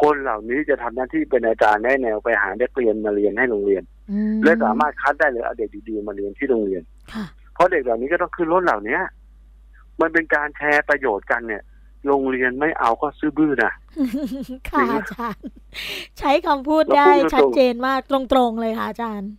[0.00, 6.82] คนเหล่านี้จะทำหน้าที่เป็นอาจารย์แนะแนวไปหาเด็กเรียนมาเรียนให้โรงเรียนอืและสามารถคัดได้เลยเอาเด็กดีๆมาเรียนที่โรงเรียน
[7.12, 7.24] ค่ะ
[7.54, 8.98] เพราะเด็กเหล่านี้ก็ต้องขึ้นรถเหล่านี้
[10.00, 11.62] มันเป็นการแชร์ประโยชน์กันเนี่ย
[12.06, 13.72] โรงเรียนไม่เอาก็ซื้อบื้อนะ
[14.70, 15.44] ค่ะอาจารย์
[16.18, 18.18] ใช้คำพูดได้ชัดเจนมากตร
[18.48, 19.30] งๆเลยค่ะอาจารย์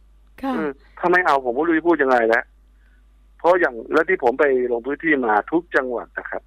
[0.44, 0.54] ค่ะ
[1.00, 2.44] ถ้าไม่เอาผมก็รู้จะพูดยังไงแล้ว
[3.40, 6.42] เพราะอย่างแล้วที่ผมไปลงพื้นที่มาทุกจังหวัดนะครับ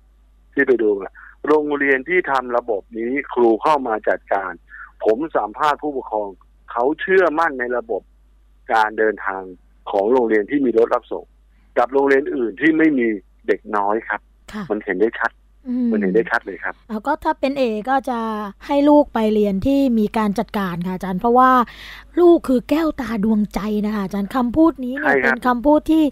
[0.55, 1.13] ที่ไปดูอะ
[1.49, 4.53] โรงเรียนที่ทำระบบนี้ครูเข้ามาจัดการ
[5.05, 6.29] ผมสัมภาษณ์ผู้ปกครอง
[6.73, 8.03] เขาเชื่อมั่นในระบบ
[8.73, 9.43] การเดินทาง
[9.91, 11.25] ของโรงเรียนที่มีรถรับส่ง
[11.79, 13.07] กับโรงเรียนอื่นที่ไม่มี
[13.47, 14.21] เด็กน้อยครับ
[14.53, 15.31] ค่ะมันเห็นได้ชัด
[15.93, 18.19] มันเห็นได้ชัดเลยครับแล้วก็ถ้าเป็นเอก็จะ
[18.67, 21.51] ให้ลูกไปเรียนที่มีการจัดการค่ะอาจารย์ เพราะว่า
[22.21, 26.05] ลูกคือแก้วตาดวงใจนะคะอาจารย์คำพูดนี้เนี่ยใช่ครับเป็นคำพูดที่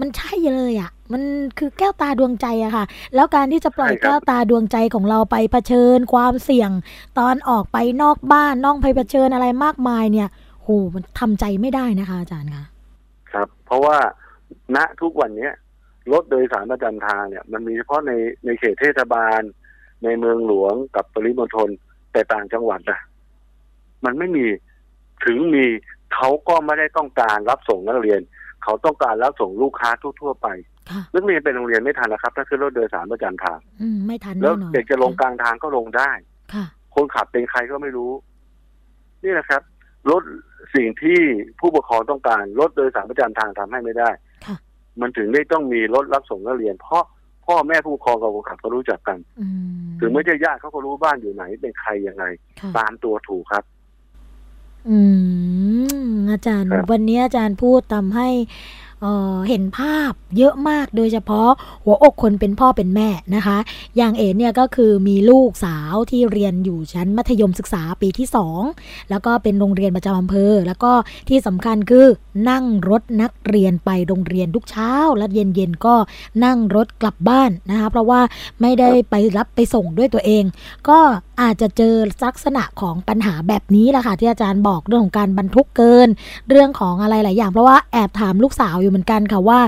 [0.00, 1.22] มันใช่เลยอะ่ะ มัน
[1.58, 2.84] คือแก้วตาดวงใจอะค่ะ
[3.14, 6.70] แล้วการที่จะปล่อยใช่ครับแก้วตาดวงใจของเราไปเผชิญความเสี่ยง
[7.18, 10.28] ตอนออกไปนอกบ้านนอกไปเผชิญอะไรมากมายเนี่ย
[10.62, 12.64] โหมันทำใจไม่ได้นะคะอาจารย์คะ
[13.32, 13.96] ครับ เพราะว่า
[14.76, 15.52] ณทุกวันเนี้ย
[16.12, 18.12] รถโดยสารประจำทางเนี่ยมันมีเฉพาะใน
[18.44, 19.40] ในเขตเทศบาล
[20.04, 21.68] ในเมืองหลวงกับปริมณฑล
[22.12, 23.00] แต่ต่างจังหวัดนะ
[24.04, 24.46] มันไม่มี
[25.24, 25.64] ถึงมี
[26.14, 28.20] เขาก็ไม่ได้ต้องการรับส่งนักเรียน
[28.64, 29.90] เขาต้องการรับส่งลูกค้า
[30.20, 30.48] ทั่ว ๆ ไป
[30.90, 36.10] ค่ะนักเรียนเป็นโรงเรียนไม่ทันนะครับ ถ้าขึ้นรถโดยสารประจำทางอืมไม่ทันแล้แน่วนอนเด็กจะลงกลางทางก็ลงได้
[36.54, 38.12] ค่ะคนขับเป็นใครก็ไม่รู้
[39.24, 39.62] นี่นะครับ
[40.10, 40.22] รถ
[40.74, 41.18] สิ่งที่
[41.60, 44.10] ผู้ปกครองต้องการรถโดยสารประจำทางทำให้ไม่ได้
[44.46, 44.56] ค่ะ
[45.00, 47.04] มันถึงได้ต้องมีรถรับส่งนักเรียน เพราะ
[47.46, 49.46] พ่อแม่ผู้ปกครองกับคนขับก็รู้จักกันอื
[49.84, 52.24] มถึงไม่ใช่ญาติเขาก็รู้บ้านอยู่ไหนเป็นใครยังไง
[52.60, 53.64] ค่ะตามตัวถูกครับ
[54.88, 54.98] อื
[56.12, 58.28] มอาจารย์ครับวันนี้อาจารย์พูดทำให้
[59.02, 61.50] เเห็นภาพเยอะมากโดยเฉพาะ
[61.84, 63.58] หัวอกคนเป็นพ่อเป็นแม่นะคะ
[63.96, 68.28] อย่างเอ๋เนี่ยก็คือมีลูกสาวที่เรียนอยู่ชั้นมัธยมศึกษาปีที่
[68.68, 70.92] 2 แล้วก็เป็นโรงเรียนประจำอำเภอ แล้วก็
[71.28, 72.06] ที่สำคัญคือ
[72.50, 75.94] นั่งรถนักเรียนไปโรงเรียนทุกเช้า และเย็นๆก็
[76.44, 78.20] นั่งรถกลับบ้านนะคะเพราะว่า
[78.60, 80.44] ไม่ได้ไปรับไปส่งด้วยตัวเอง
[80.88, 80.98] ก็
[81.42, 86.08] อาจจะเจอลักษณะของปัญหาแบบนี้แหละค่ะที่อาจารย์บอกเรื่องของการบรรทุกเกิน
[86.50, 89.60] เรื่องของอะไรหลายอย่างเพราะว่าแอบถามลูกสาวอยู่เหมือนกันค่ะว่า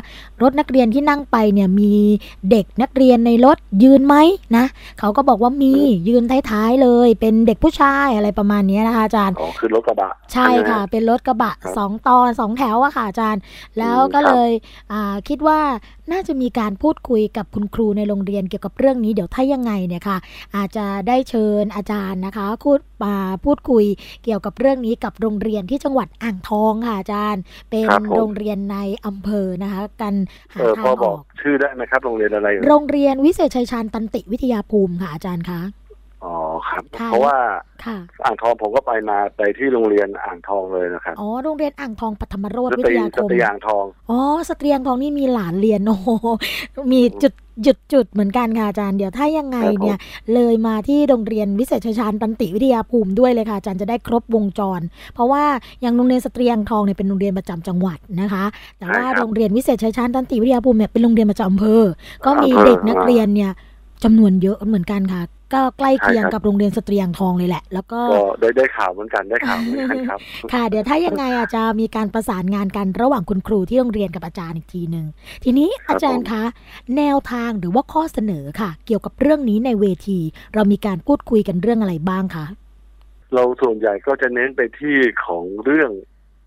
[0.42, 1.94] รถนักเรียนที่นั่งไปเนี่ยมี
[2.50, 4.16] เด็กนักเรียนในรถยืนไหม
[4.56, 4.64] นะ
[4.98, 5.72] เขาก็บอกว่ามี
[6.08, 13.40] ยืนท้ายๆเลย เป็นเด็กผู้ชายอะไรประมาณนี้นะคะอาจารย์อ๋อคือรถกระบะ ใช่ค่ะไหมฮเป็นรถกระบะครับสองตอนสองแถวอะค่ะอาจารย์
[13.78, 14.50] แล้วอืมก็ครับเลย
[14.92, 15.60] อ่าคิดว่า
[16.12, 20.18] น่าจะมีการพูดคุยกับคุณครูในโรงเรียนเกี่ยวกับเรื่องนี้เดี๋ยวถ้ายังไงเนี่ยค่ะ
[20.56, 23.84] อาจจะได้เชิญอาจารย์นะคะพูดมาพูดคุย
[24.24, 30.14] เกี่ยวกับเรื่องนี้กับโรงเรียนที่จังหวัดอ่างทองค่ะอาจารย์ เป็นครับผมโรงเรียนในอำเภอนะคะกัน
[30.54, 35.60] หาเออทาพองบออกอกชื่อได้ไหมครับโรงเรียนอะไรเอ่ยโรงเรียนวิเศษชัยชาญตันติวิทยาภูมิค่ะอาจารย์คะ
[36.26, 36.36] อ๋อ
[36.68, 37.36] ครับ ค่ะเพราะว่า
[37.84, 44.18] ค่ะ อ่างทองผมก็ไปมาไปที่โรงเรียนอ่างทองเลยนะครับอ๋อโรงเรียนอ่างทองปัทมโรธสวิตทรียาสคมตรีอ่างทอง อ๋อ
[44.48, 46.08] สตรียงทองนี่มีหลานเรียนโอ้โห
[46.92, 47.32] มีจุด
[47.66, 49.98] จุดจุดเหมือนกันค่ะอาจารย์เดี๋ยวถ้ายังไงครับผมเนี่ย
[50.34, 54.80] เลยมาที่โรงเรียนวิเศษชัยชาญตันติวิทยาภูมิด้วยเลยค่ะอาจารย์จะได้ครบวงจร
[55.14, 55.44] เพราะว่า
[55.80, 58.44] อย่างโรงเรียนสตรียงทองเนี่ยเป็นโรงเรียนประจำจังหวัดนะคะ
[58.78, 61.82] แต่ว่าใช่ครับโรงเรียนวิเศษชัยชาญตันติวิทยาภูมิเนี่ยเป็นโรงเรียนประจำอำเภอ
[62.24, 63.50] ก็มีอำเภอ เด็กนักเรียนเนี่ย
[64.04, 65.22] จำนวนเยอะเหมือนกันค่ะ
[65.54, 70.20] ก็ใกล้เคียงใช่ครับกับโรงเรียนสตรียงทองเลยแหละ แล้วก็ก็ได้ได้ข่าวเหมือนกันได้ข่าวเหมือนกันครับ
[70.52, 75.06] ค่ะ เดี๋ยวถ้ายังไงอาจจะมีการประสานงานกันระหว่างคุณครูที่โรงเรียนกับอาจารย์อีกทีหนึ่ง
[75.44, 76.42] ทีนี้ครับอาจารย์คะ
[76.96, 80.20] แนวทางหรือว่าข้อเสนอค่ะ เกี่ยวกับเรื่องนี้ในเวที
[80.54, 82.46] เรามีการพูดคุยกันเรื่องอะไรบ้างคะ
[83.34, 85.90] เราส่วนใหญ่ก็จะเน้นไปที่ของเรื่อง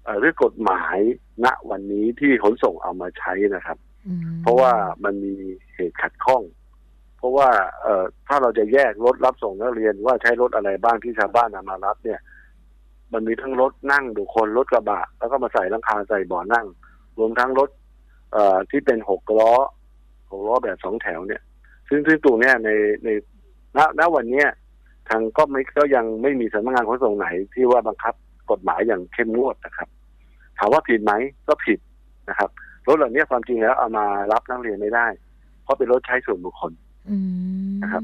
[0.04, 0.98] เอ่อเรื่องกฎหมาย
[1.46, 3.78] ณวันนี้ที่ขนส่งเอามาใช้นะครับ
[4.08, 4.72] อืมเพราะว่า
[5.04, 5.34] มันมี
[5.76, 6.42] เหตุขัดข้อง
[7.20, 7.50] เพราะว่า
[7.82, 12.20] เออถ้าเราจะแยกรถรับส่งนักเรียนว่าใช้รถอะไรบ้างที่ชาวบ้านนำมารับเนี่ย
[13.14, 16.66] มันมีทั้งรถนั่งบุคคลรถกระบะ แล้วก็มาใส่ลังคาใส่บ่อนั่ง
[17.18, 17.70] รวมทั้งรถ
[18.34, 19.52] เอ่อที่เป็นหกล้อ
[20.32, 21.42] หกล้อแบบสองแถวเนี่ย
[21.90, 22.70] ซึ่งซึ่งตรงเนี้ยใน
[23.04, 23.10] ใน
[23.78, 24.48] ณณวันเนี้ย
[25.10, 28.14] ทางก็ไม่ก็ยังไม่มีสำนักงานขนส่งไหนที่ว่าบังคับ
[28.52, 29.88] กฎหมายอย่างเข้มงวดนะครับ
[30.60, 31.14] ถามว่าผิดไหม
[31.48, 31.80] ก็ผิด
[32.30, 32.50] นะครับ
[32.88, 35.08] รถเหล่านี้ความจริงแล้วเอามารับนักเรียนไม่ได้
[35.64, 36.72] เพราะเป็นรถใช้ส่วนบุคคล
[37.82, 38.04] นะครับ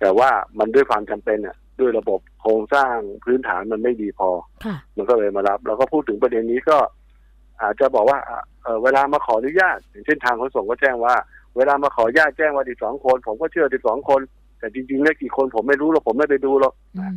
[0.00, 2.94] แต่ว่ามันด้วยความจำเป็นอะ ด้วยระบบโครงสร้าง
[3.24, 4.30] พื้นฐานมันไม่ดีพอ
[4.64, 6.78] ค่ะมันก็เลยมารับ เราก็พูดถึงประเด็นนี้ก็
[7.62, 11.14] อาจจะบอกว่าอะเอ่อเวลามาขออนุญาตอย่างเช่นทางขนส่งก็แจ้งว่า
[11.56, 14.20] เวลามาขออนุญาตแจ้งว่าสิบสองคน ผมก็เชื่อสิบสองคน
[14.58, 17.16] แต่จริงๆเนี่ยกี่คนผมไม่รู้หรอกผมไม่ไปดูหรอกอืม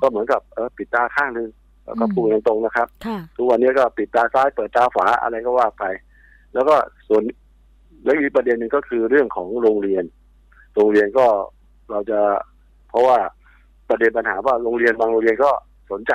[0.00, 1.48] ก็เหมือนกับเออปิดตาข้างหนึ่ง
[1.84, 5.84] แล้วก็อืมพูดตรงๆนะครับค่ะทุกวันนี้ก็ปิดตาซ้ายเปิดตาขวาอะไรก็ว่าไป
[6.54, 6.74] แล้วก็
[7.08, 7.22] ส่วน
[8.04, 10.04] แล้วอีกประเด็นหนึ่งก็คือเรื่องของโรงเรียน
[10.74, 11.26] โรงเรียนก็
[11.90, 12.20] เราจะ
[12.90, 13.16] เพราะว่า
[13.88, 15.50] ประเด็นปัญหาว่าโรงเรียนบางโรงเรียนก็
[15.90, 16.12] สนใจ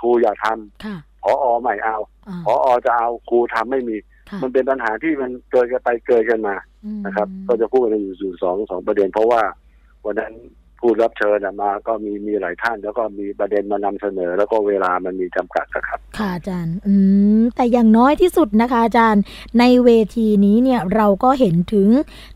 [0.00, 1.96] ครูอยากทำค่ะพออใหม่เอา
[2.28, 3.96] อ่าพออจะเอาครูทำไม่มี
[4.30, 9.42] ค่ะมันเป็นปัญหาที่มันเกิดกันไปเกิดกันมาอืมนะครับ ก็จะพูดกันอยู่อยู่สองสองประเด็น เพราะว่า
[10.04, 10.32] วันนั้น
[10.80, 16.94] ผู้รับเชิญมาก็มีมีหลายท่าน แล้วก็มีประเด็นมานำเสนอ แล้วก็เวลามันมีจำกัดนะครับ ค่ะอาจารย์ อื
[17.40, 19.22] มแต่อย่างน้อยที่สุดนะคะ อาจารย์
[19.58, 21.88] ในเวทีนี้เนี่ยเราก็เห็นถึง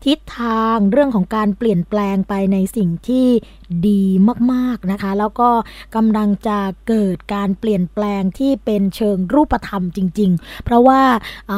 [0.05, 3.27] ทิศทางเรื่องของการเปลี่ยนแปลงไปในสิ่งที่
[3.87, 4.03] ดี
[4.51, 5.49] มากๆนะคะ แล้วก็
[5.95, 6.57] กำลังจะ
[6.87, 11.01] เกิดการเปลี่ยนแปลงที่เป็นเชิงรูปธรรมจริง ๆ เพราะว่า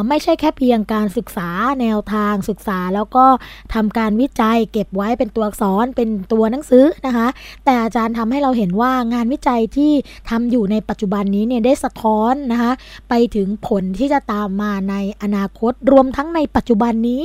[0.09, 1.49] ไม่ใช่แค่เพียงการศึกษา
[1.82, 3.26] แนวทางศึกษา แล้วก็
[3.74, 7.28] ทำการวิจัยเก็บไว้เป็นตัวอักษรเป็นตัวหนังสือนะคะ
[7.66, 9.91] แต่อาจารย์ทำให้เราเห็นว่างานวิจัยที่
[10.30, 12.72] ทำอยู่ในปัจจุบันนี้เนี่ยได้สะท้อนนะคะ
[13.09, 17.24] ไปถึงผลที่จะตามมาในอนาคตรวมทั้งในปัจจุบันนี้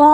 [0.00, 0.12] ก็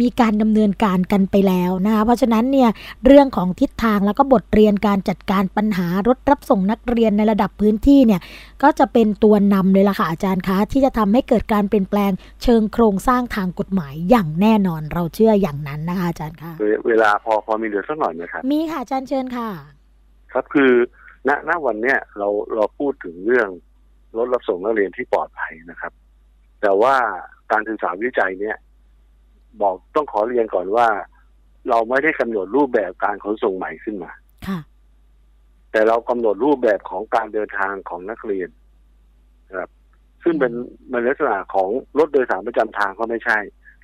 [0.00, 2.68] มีการดำเนินการกันไปแล้วนะคะเพราะฉะนั้นเนี่ย
[3.06, 8.20] เรื่องของทิศทางแล้วก็บทเรียนการจัดการปัญหารถรับส่งนักเรียนในระดับพื้นที่เนี่ย
[8.62, 16.52] ก็จะเป็นตัวนำเลยล่ะค่ะอาจารย์คะ ที่จะทำให้เกิดการเปลี่ยนแปลงเชิงโครงสร้างทางกฎหมายอย่างแน่นอนเราเชื่ออย่างนั้นนะคะอาจารย์คะ
[16.88, 19.48] เวลาพอพอมีเหลือสักหน่อยไหมครับมีค่ะอาจารย์เชิญค่ะ
[20.32, 20.72] ครับคือ
[21.28, 23.48] ณณวันเนี้ยเราเราพูดถึงเรื่อง
[24.16, 25.92] รถรับส่งนักเรียนที่ปลอดภัยนะครับ
[26.62, 26.94] แต่ว่า
[27.52, 28.56] การศึกษาวิจัยเนี่ย
[29.62, 30.88] บอกต้องขอเรียนก่อนว่า
[31.70, 34.10] เราไม่ได้กำหนดรูปแบบการขนส่งใหม่ขึ้นมา
[34.46, 34.58] ค่ะ
[35.72, 38.48] แต่เรากำหนดรูปแบบของการเดินทางของนักเรียน
[39.56, 39.70] ครับ
[40.24, 40.52] ซึ่งเป็น
[40.92, 43.38] มันลักษณะของรถโดยสารประจำทางก็ไม่ใช่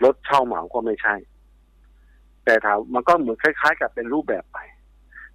[0.05, 1.15] รถเช่าเหมาก็ไม่ใช่
[2.45, 4.59] แต่ถามมันก็เหมือนคล้าย ๆ กับเป็นรูปแบบไป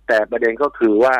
[0.07, 1.15] แต่ประเด็นก็คือว่า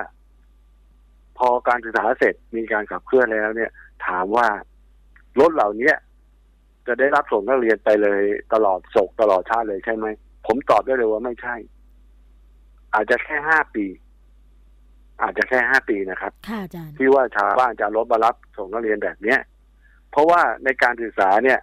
[1.38, 3.72] พอการศึกษาเสร็จมีการขับเคลื่อนแล้วเนี่ย
[4.08, 4.48] ถามว่า
[5.40, 5.94] รถเหล่านี้
[6.88, 8.22] จะได้รับส่งนักเรียนไปเลย
[8.54, 10.08] ตลอดศกตลอดชาติเลยใช่ไหม
[10.46, 11.56] ผมตอบได้เลยว่าไม่ใช่
[12.94, 13.86] อาจจะแค่ห้าปี
[15.22, 16.32] อาจจะแค่ห้าปีนะครับ
[16.98, 19.40] ที่ว่าชาวบ้านจะรถมารับส่งนักเรียนแบบเนี้ย
[20.12, 21.60] เพราะว่าในการศึกษาเนี่ย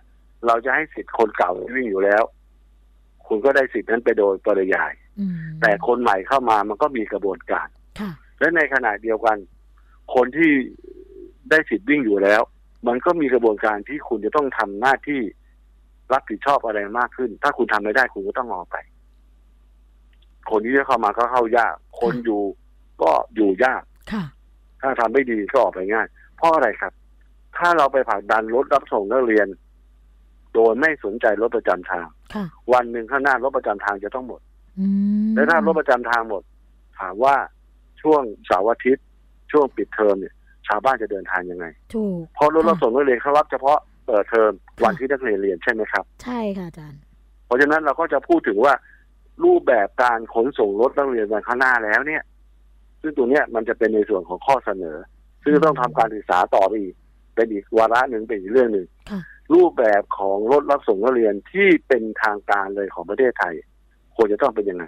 [0.46, 2.22] เราจะให้สิทธิ์คนเก่าวิ่งอยู่แล้ว
[3.26, 4.92] คุณก็ได้สิทธิ์นั้นไปโดยปริยาย
[5.60, 7.68] แต่คนใหม่เข้ามามันก็มีกระบวนการ
[8.38, 9.36] และในขณะเดียวกัน
[10.14, 10.50] คนที่
[11.50, 12.42] ได้สิทธิ์วิ่งอยู่แล้ว
[12.86, 15.20] มันก็มีกระบวนการที่คุณจะต้องทำหน้าที่
[16.12, 18.76] รับผิดชอบอะไรมากขึ้น ถ้าคุณทำไม่ได้คุณก็ต้องออกไป
[20.50, 22.42] คนที่จะเข้ามาก็เข้ายาก คนอยู่
[23.02, 23.82] ก็อยู่ยาก
[24.80, 26.92] ถ้าทำไม่ดีก็ออกไปง่าย เพราะอะไรครับ
[27.58, 29.46] ถ้าเราไปผลักดันรถรับส่งนักเรียน
[30.54, 32.06] โดยไม่สนใจรถประจำทาง
[32.72, 34.40] วันหนึ่งข้างหน้ารถประจำทางจะต้องหมด
[35.34, 36.42] และถ้ารถประจำทางหมด
[36.98, 37.36] ถามว่า
[38.02, 39.04] ช่วงเสาร์อาทิตย์
[39.52, 40.34] ช่วงปิดเทอมเนี่ย
[40.66, 44.52] ชาวบ้านจะเดินทางยังไง ถูก พอรถรับส่งนักเรียนเขารับเฉพาะ เปิดเทอม
[44.84, 47.00] วันที่นักเรียนเรียนใช่ไหมครับ ใช่ค่ะอาจารย์
[47.46, 48.74] เพราะฉะนั้นเราก็จะพูดถึงว่า
[49.44, 52.22] รูปแบบการขนส่งรถนักเรียนวันข้างหน้าแล้วเนี่ย
[53.00, 54.96] ซึ่งตัวเนี้ยมันจะเป็นในส่วนของข้อเสนอ
[55.42, 56.94] ซึ่งต้องทำการศึกษาต่อไปอีก
[57.34, 58.86] เป็นอีกวาระหนึ่งเป็นอีกเรื่องหนึ่ง
[59.54, 63.54] รูปแบบของรถรับส่งนักเรียนที่เป็นทางการเลยของประเทศไทย
[64.16, 64.84] ควรจะต้องเป็นยังไง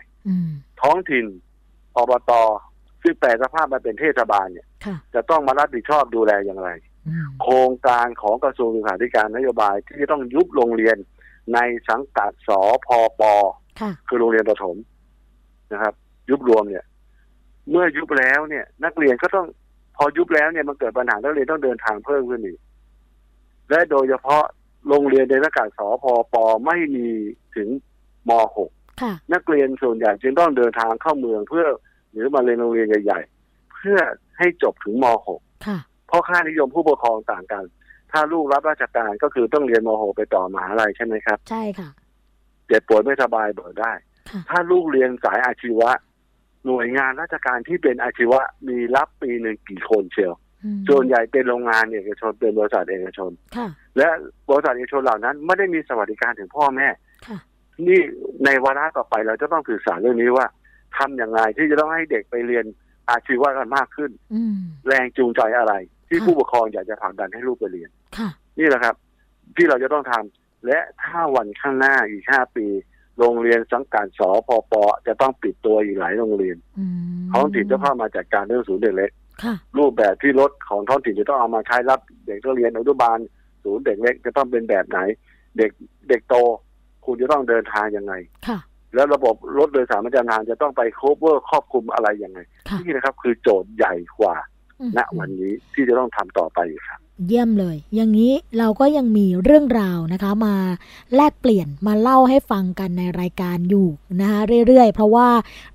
[0.83, 1.25] ท้องถิ่น
[1.97, 2.31] อบต
[3.03, 4.67] ซึ่งแปลสภาพมาเป็นเทศบาลเนี่ย
[5.15, 6.71] จะต้องมารับผิดชอบดูแลอย่างไร
[7.43, 10.97] โครงการของกระทรวงศึกษาธิการนโยบายที่จะต้องยุบโรงเรียน
[11.55, 12.51] ในสังกัดส
[12.87, 12.89] พ
[13.21, 13.23] ป
[14.09, 14.77] คือโรงเรียนประถม
[15.73, 15.95] นะครับ
[16.31, 16.85] ยุบรวมเนี่ย
[17.71, 19.47] เมื่อยุบแล้วเนี่ย นักเรียนก็ต้อง
[19.97, 22.59] พอยุบแล้วเนี่ยมันเกิดปัญหานักเรียนต้องเดินทางเพิ่มขึ้นอีก
[23.71, 24.43] และโดยเฉพาะ
[24.89, 26.35] โรงเรียนในสังกัดสพป
[26.67, 27.09] ไม่มี
[27.57, 27.69] ถึง
[28.29, 28.31] ม
[28.81, 31.67] .6 นักเรียนส่วนใหญ่จึงต้องเดินทางเข้าเมืองเพื่อ
[32.13, 33.99] หรือมาเรียนโรงเรียนใหญ่ ๆ เพื่อ
[34.39, 35.69] ให้จบถึงม .6
[36.09, 37.65] เพราะค่านิยมผู้ปกครองต่างกัน
[38.13, 41.89] ถ้าลูกรับราชการก็คือต้องเรียนม .6 ไปต่อมหาลัยใช่ไหมครับ ใช่ค่ะ
[42.67, 43.93] เจ็บป่วยไม่สบายเบิกได้
[44.51, 45.91] ถ้าลูกเรียนสายอาชีวะ
[46.67, 50.35] หน่วยงานราชการที่เป็นอาชีวะมีรับปีหนึ่งกี่คนเชียว
[50.89, 53.31] ส่วนใหญ่เป็นโรงงานเอกชนเป็นบริษัทเอกชน
[53.97, 54.09] และ
[54.49, 56.89] บริษัทเอกชนเหล่านั้น ไม่ได้มีสวัสดิการถึงพ่อแม่
[57.89, 58.01] นี่
[58.45, 60.47] ในวาระต่อไปเราจะต้องสื่อสารเรื่องนี้ว่า
[60.97, 62.65] ทำอย่างไรที่จะต้องให้เด็กไปเรียน
[63.11, 64.11] อาชีวะกันมากขึ้น
[64.87, 65.75] แรงจูงใจอะไร
[66.09, 67.91] ที่ผู้ปกครองอยากจะผลักดันให้ลูกไปเรียน
[68.59, 68.95] นี่แหละครับ
[69.57, 72.67] ที่เราจะต้องทำและถ้าวันข้างหน้าอีกห้าปี
[73.19, 74.73] โรงเรียนสังกัดสพป
[75.07, 76.57] จะต้องปิดตัวอีกหลายโรงเรียน
[77.33, 79.11] ท้องถิ่นจะเข้ามาจัดการเรื่องศูนย์เด็กเล็ก
[79.79, 83.19] รูปแบบที่รถของท้องถิ่นจะต้องเอามาใช้รับเด็กนักเรียนอนุบาล
[83.65, 84.99] ศูนย์เด็กเล็กจะต้องเป็นแบบไหน
[85.59, 85.71] เด็ก
[86.09, 86.35] เด็กโต
[87.05, 88.15] คุณจะต้องเดินทางยังไง
[88.95, 92.39] แล้วระบบรถโดยสารประจำทางจะต้องไปโคเวอร์ครอบคลุมอะไรยังไง
[92.81, 94.35] นี่นะครับ คือโจทย์ใหญ่กว่า
[94.97, 100.57] ณวันนี้ที่จะต้องทำต่อไปครับ เยี่ยมเลย อย่างนี้เราก็ยังมีเรื่องราวนะคะ มา
[101.15, 103.89] แลกเปลี่ยนมาเล่าให้ฟังกันในรายการอยู่
[104.21, 105.29] นะคะเรื่อยๆ เพราะว่า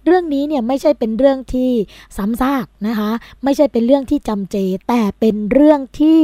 [0.05, 1.71] เรื่องนี้เนี่ยไม่ใช่เป็นเรื่องที่
[2.17, 3.11] ซ้ำซากนะคะ
[3.43, 4.57] ไม่ใช่เป็นเรื่องที่จำเจ
[4.89, 6.21] แต่เป็นเรื่องที่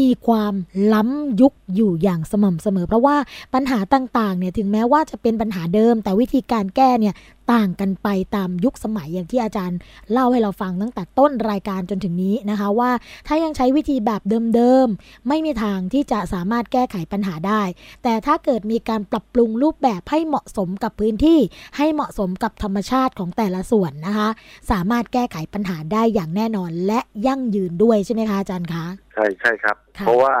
[0.00, 0.54] มีความ
[0.92, 3.16] ล้ำยุคอยู่อย่างสม่ำเสมอ เพราะว่า
[3.54, 7.14] ปัญหาต่างๆเนี่ยถึงแม้ว่าจะเป็นปัญหาเดิม แต่วิธีการแก้เนี่ย
[7.52, 9.78] ต่างกันไปตามยุคสมัยอย่างที่อาจารย์
[10.12, 12.90] เล่าให้เราฟังตั้งแต่ต้นรายการจนถึงนี้นะคะว่า
[13.26, 14.22] ถ้ายังใช้วิธีแบบ
[14.54, 17.62] เดิมๆ ไม่มีทางที่จะสามารถแก้ไขปัญหาได้
[18.02, 21.38] แต่ถ้าเกิดมีการปรับปรุงรูปแบบให้เหมาะสมกับพื้นที่
[21.76, 24.28] ให้เหมาะสมกับธรรมชาติของแต่ละส่วนนะคะ
[24.70, 30.34] สามารถแก้ไขปัญหาได้อย่างแน่นอนและยั่งยืนด้วยใช่ไหมคะอาจารย์คะใช่ใช่ครับค่ะเพราะว่า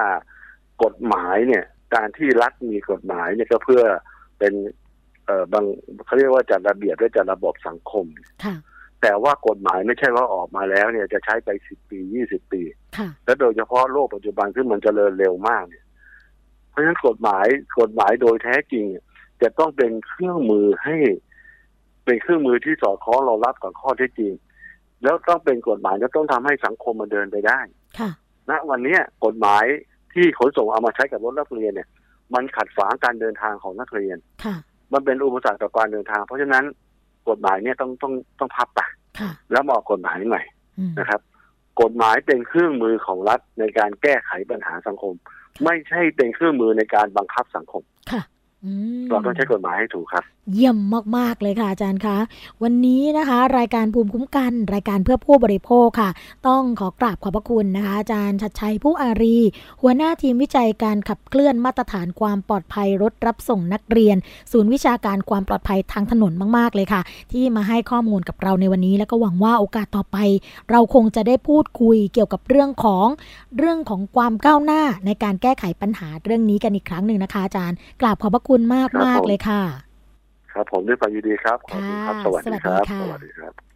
[0.82, 3.82] กฎหมายเนี่ยการที่รัฐมีกฎหมายเนี่ยก็เพื่อ
[4.38, 4.54] เป็น
[5.26, 5.64] เอ่อบาง
[6.04, 8.06] เขาเรียกว่าจัดระเบียบและจัดระบบสังคม
[8.44, 8.56] ค่ะ
[9.02, 12.62] แต่ว่ากฎหมายไม่ใช่ว่าออกมาแล้วเนี่ยจะใช้ไปสิบปียี่สิบปี
[12.96, 15.84] ค่ะ และโดยเฉพาะโลกปัจจุบันซึ่งมันเจริญเร็วมากเนี่ย
[16.70, 17.46] เพราะฉะนั้นกฎหมาย
[17.80, 19.04] กฎหมายโดยแท้จริงเนี่ย
[19.42, 20.96] จะต้องเป็นเครื่องมือให้
[22.04, 24.32] เป็นเครื่องมือที่สอดคล้องรองรับกับข้อเท็จจริง
[25.02, 27.60] แล้วต้องเป็นกฎหมายแล้วต้องทำให้สังคมมันเดินไปได้
[27.98, 28.10] ค่ะ
[28.50, 29.64] ณวันเนี้ยกฎหมาย
[30.14, 31.88] ที่ขนส่งเอามาใช้กับรถนักเรียนเนี่ย
[32.34, 34.56] มันขัดฝางการเดินทางของนักเรียน ค่ะ
[34.92, 36.64] มันเป็นอุปสรรคต่อการเดินทาง เพราะฉะนั้น
[37.28, 38.80] กฎหมายเนี่ยต้องต้องต้องพับไป
[39.18, 40.42] ค่ะแล้วมาออกกฎหมายใหม่
[40.78, 41.20] อืมนะครับ
[41.80, 45.14] กฎหมายเป็นเครื่องมือของรัฐในการแก้ไขปัญหาสังคม
[45.64, 47.82] ไม่ใช่เป็นเครื่องมือในการบังคับสังคม
[48.12, 48.41] ค่ะอืม
[49.10, 50.76] เราต้องใช้กฎหมายให้ถูกครับ เยี่ยม
[51.16, 52.18] มาก ๆ เลยค่ะอาจารย์คะ
[52.62, 56.10] วันนี้นะคะ รายการภูมิคุ้มกัน รายการเพื่อผู้บริโภคค่ะ
[56.48, 59.38] ต้องขอกราบขอบพระคุณนะคะ อาจารย์ชัดชัยผู้อารี
[59.82, 64.16] หัวหน้าทีมวิจัยการขับเคลื่อนมาตรฐานความปลอดภัยรถรับส่งนักเรียน
[64.52, 67.00] ศูนย์วิชาการความปลอดภัยทางถนนมาก ๆ เลยค่ะ
[67.32, 70.16] ที่มาให้ข้อมูลกับเราในวันนี้ แล้วก็หวังว่าโอกาสต่อไป
[70.70, 73.06] เราคงจะได้พูดคุยเกี่ยวกับเรื่องของ
[73.58, 79.62] เรื่องของความก้าวหน้าในการแก้ไขปัญหาเรื่องนี้กันอีกครั้งหนึ่งนะคะ อาจารย์กราบขอบพระคุณมากครับมากผมเลยค่ะ
[80.52, 83.71] ครับผมด้วยความยินดีครับขอบคุณครับค่ะสวัสดีครับสวัสดีค่ะสวัสดีครับ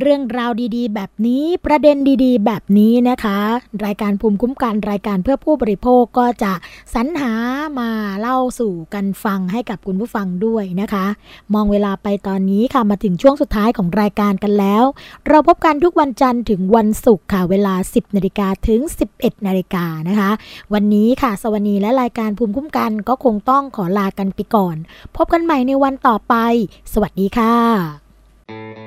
[0.00, 3.38] เรื่องราวดีๆ แบบนี้ประเด็นดีๆ แบบนี้นะคะ
[3.84, 6.52] รายการภูมิคุ้มกันรายการเพื่อผู้บริโภคก็จะ
[6.94, 7.32] สรรหา
[7.78, 11.06] มาเล่าสู่กันฟังให้กับคุณผู้ฟังด้วยนะคะ
[11.54, 14.84] มองเวลาไปตอนนี้ค่ะมาถึงช่วงสุดท้ายของรายการกันแล้ว
[15.28, 18.80] เราพบกันทุกวันจันทร์ถึงวันศุกร์ค่ะเวลา 10นาฬิกาถึง
[19.14, 20.30] 11นาฬิกานะคะ
[20.72, 24.76] วันนี้ค่ะ สวนีและรายการภูมิคุ้มกันก็คงต้องขอลากันไปก่อน
[25.16, 26.34] พบกันใหม่ในวันต่อไป
[26.92, 28.02] สวัสดีค่ะ
[28.50, 28.81] ร้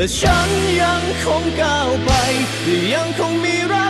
[0.00, 2.10] และฉันยังคงก้าวไป
[2.94, 3.86] ยังคงมีรั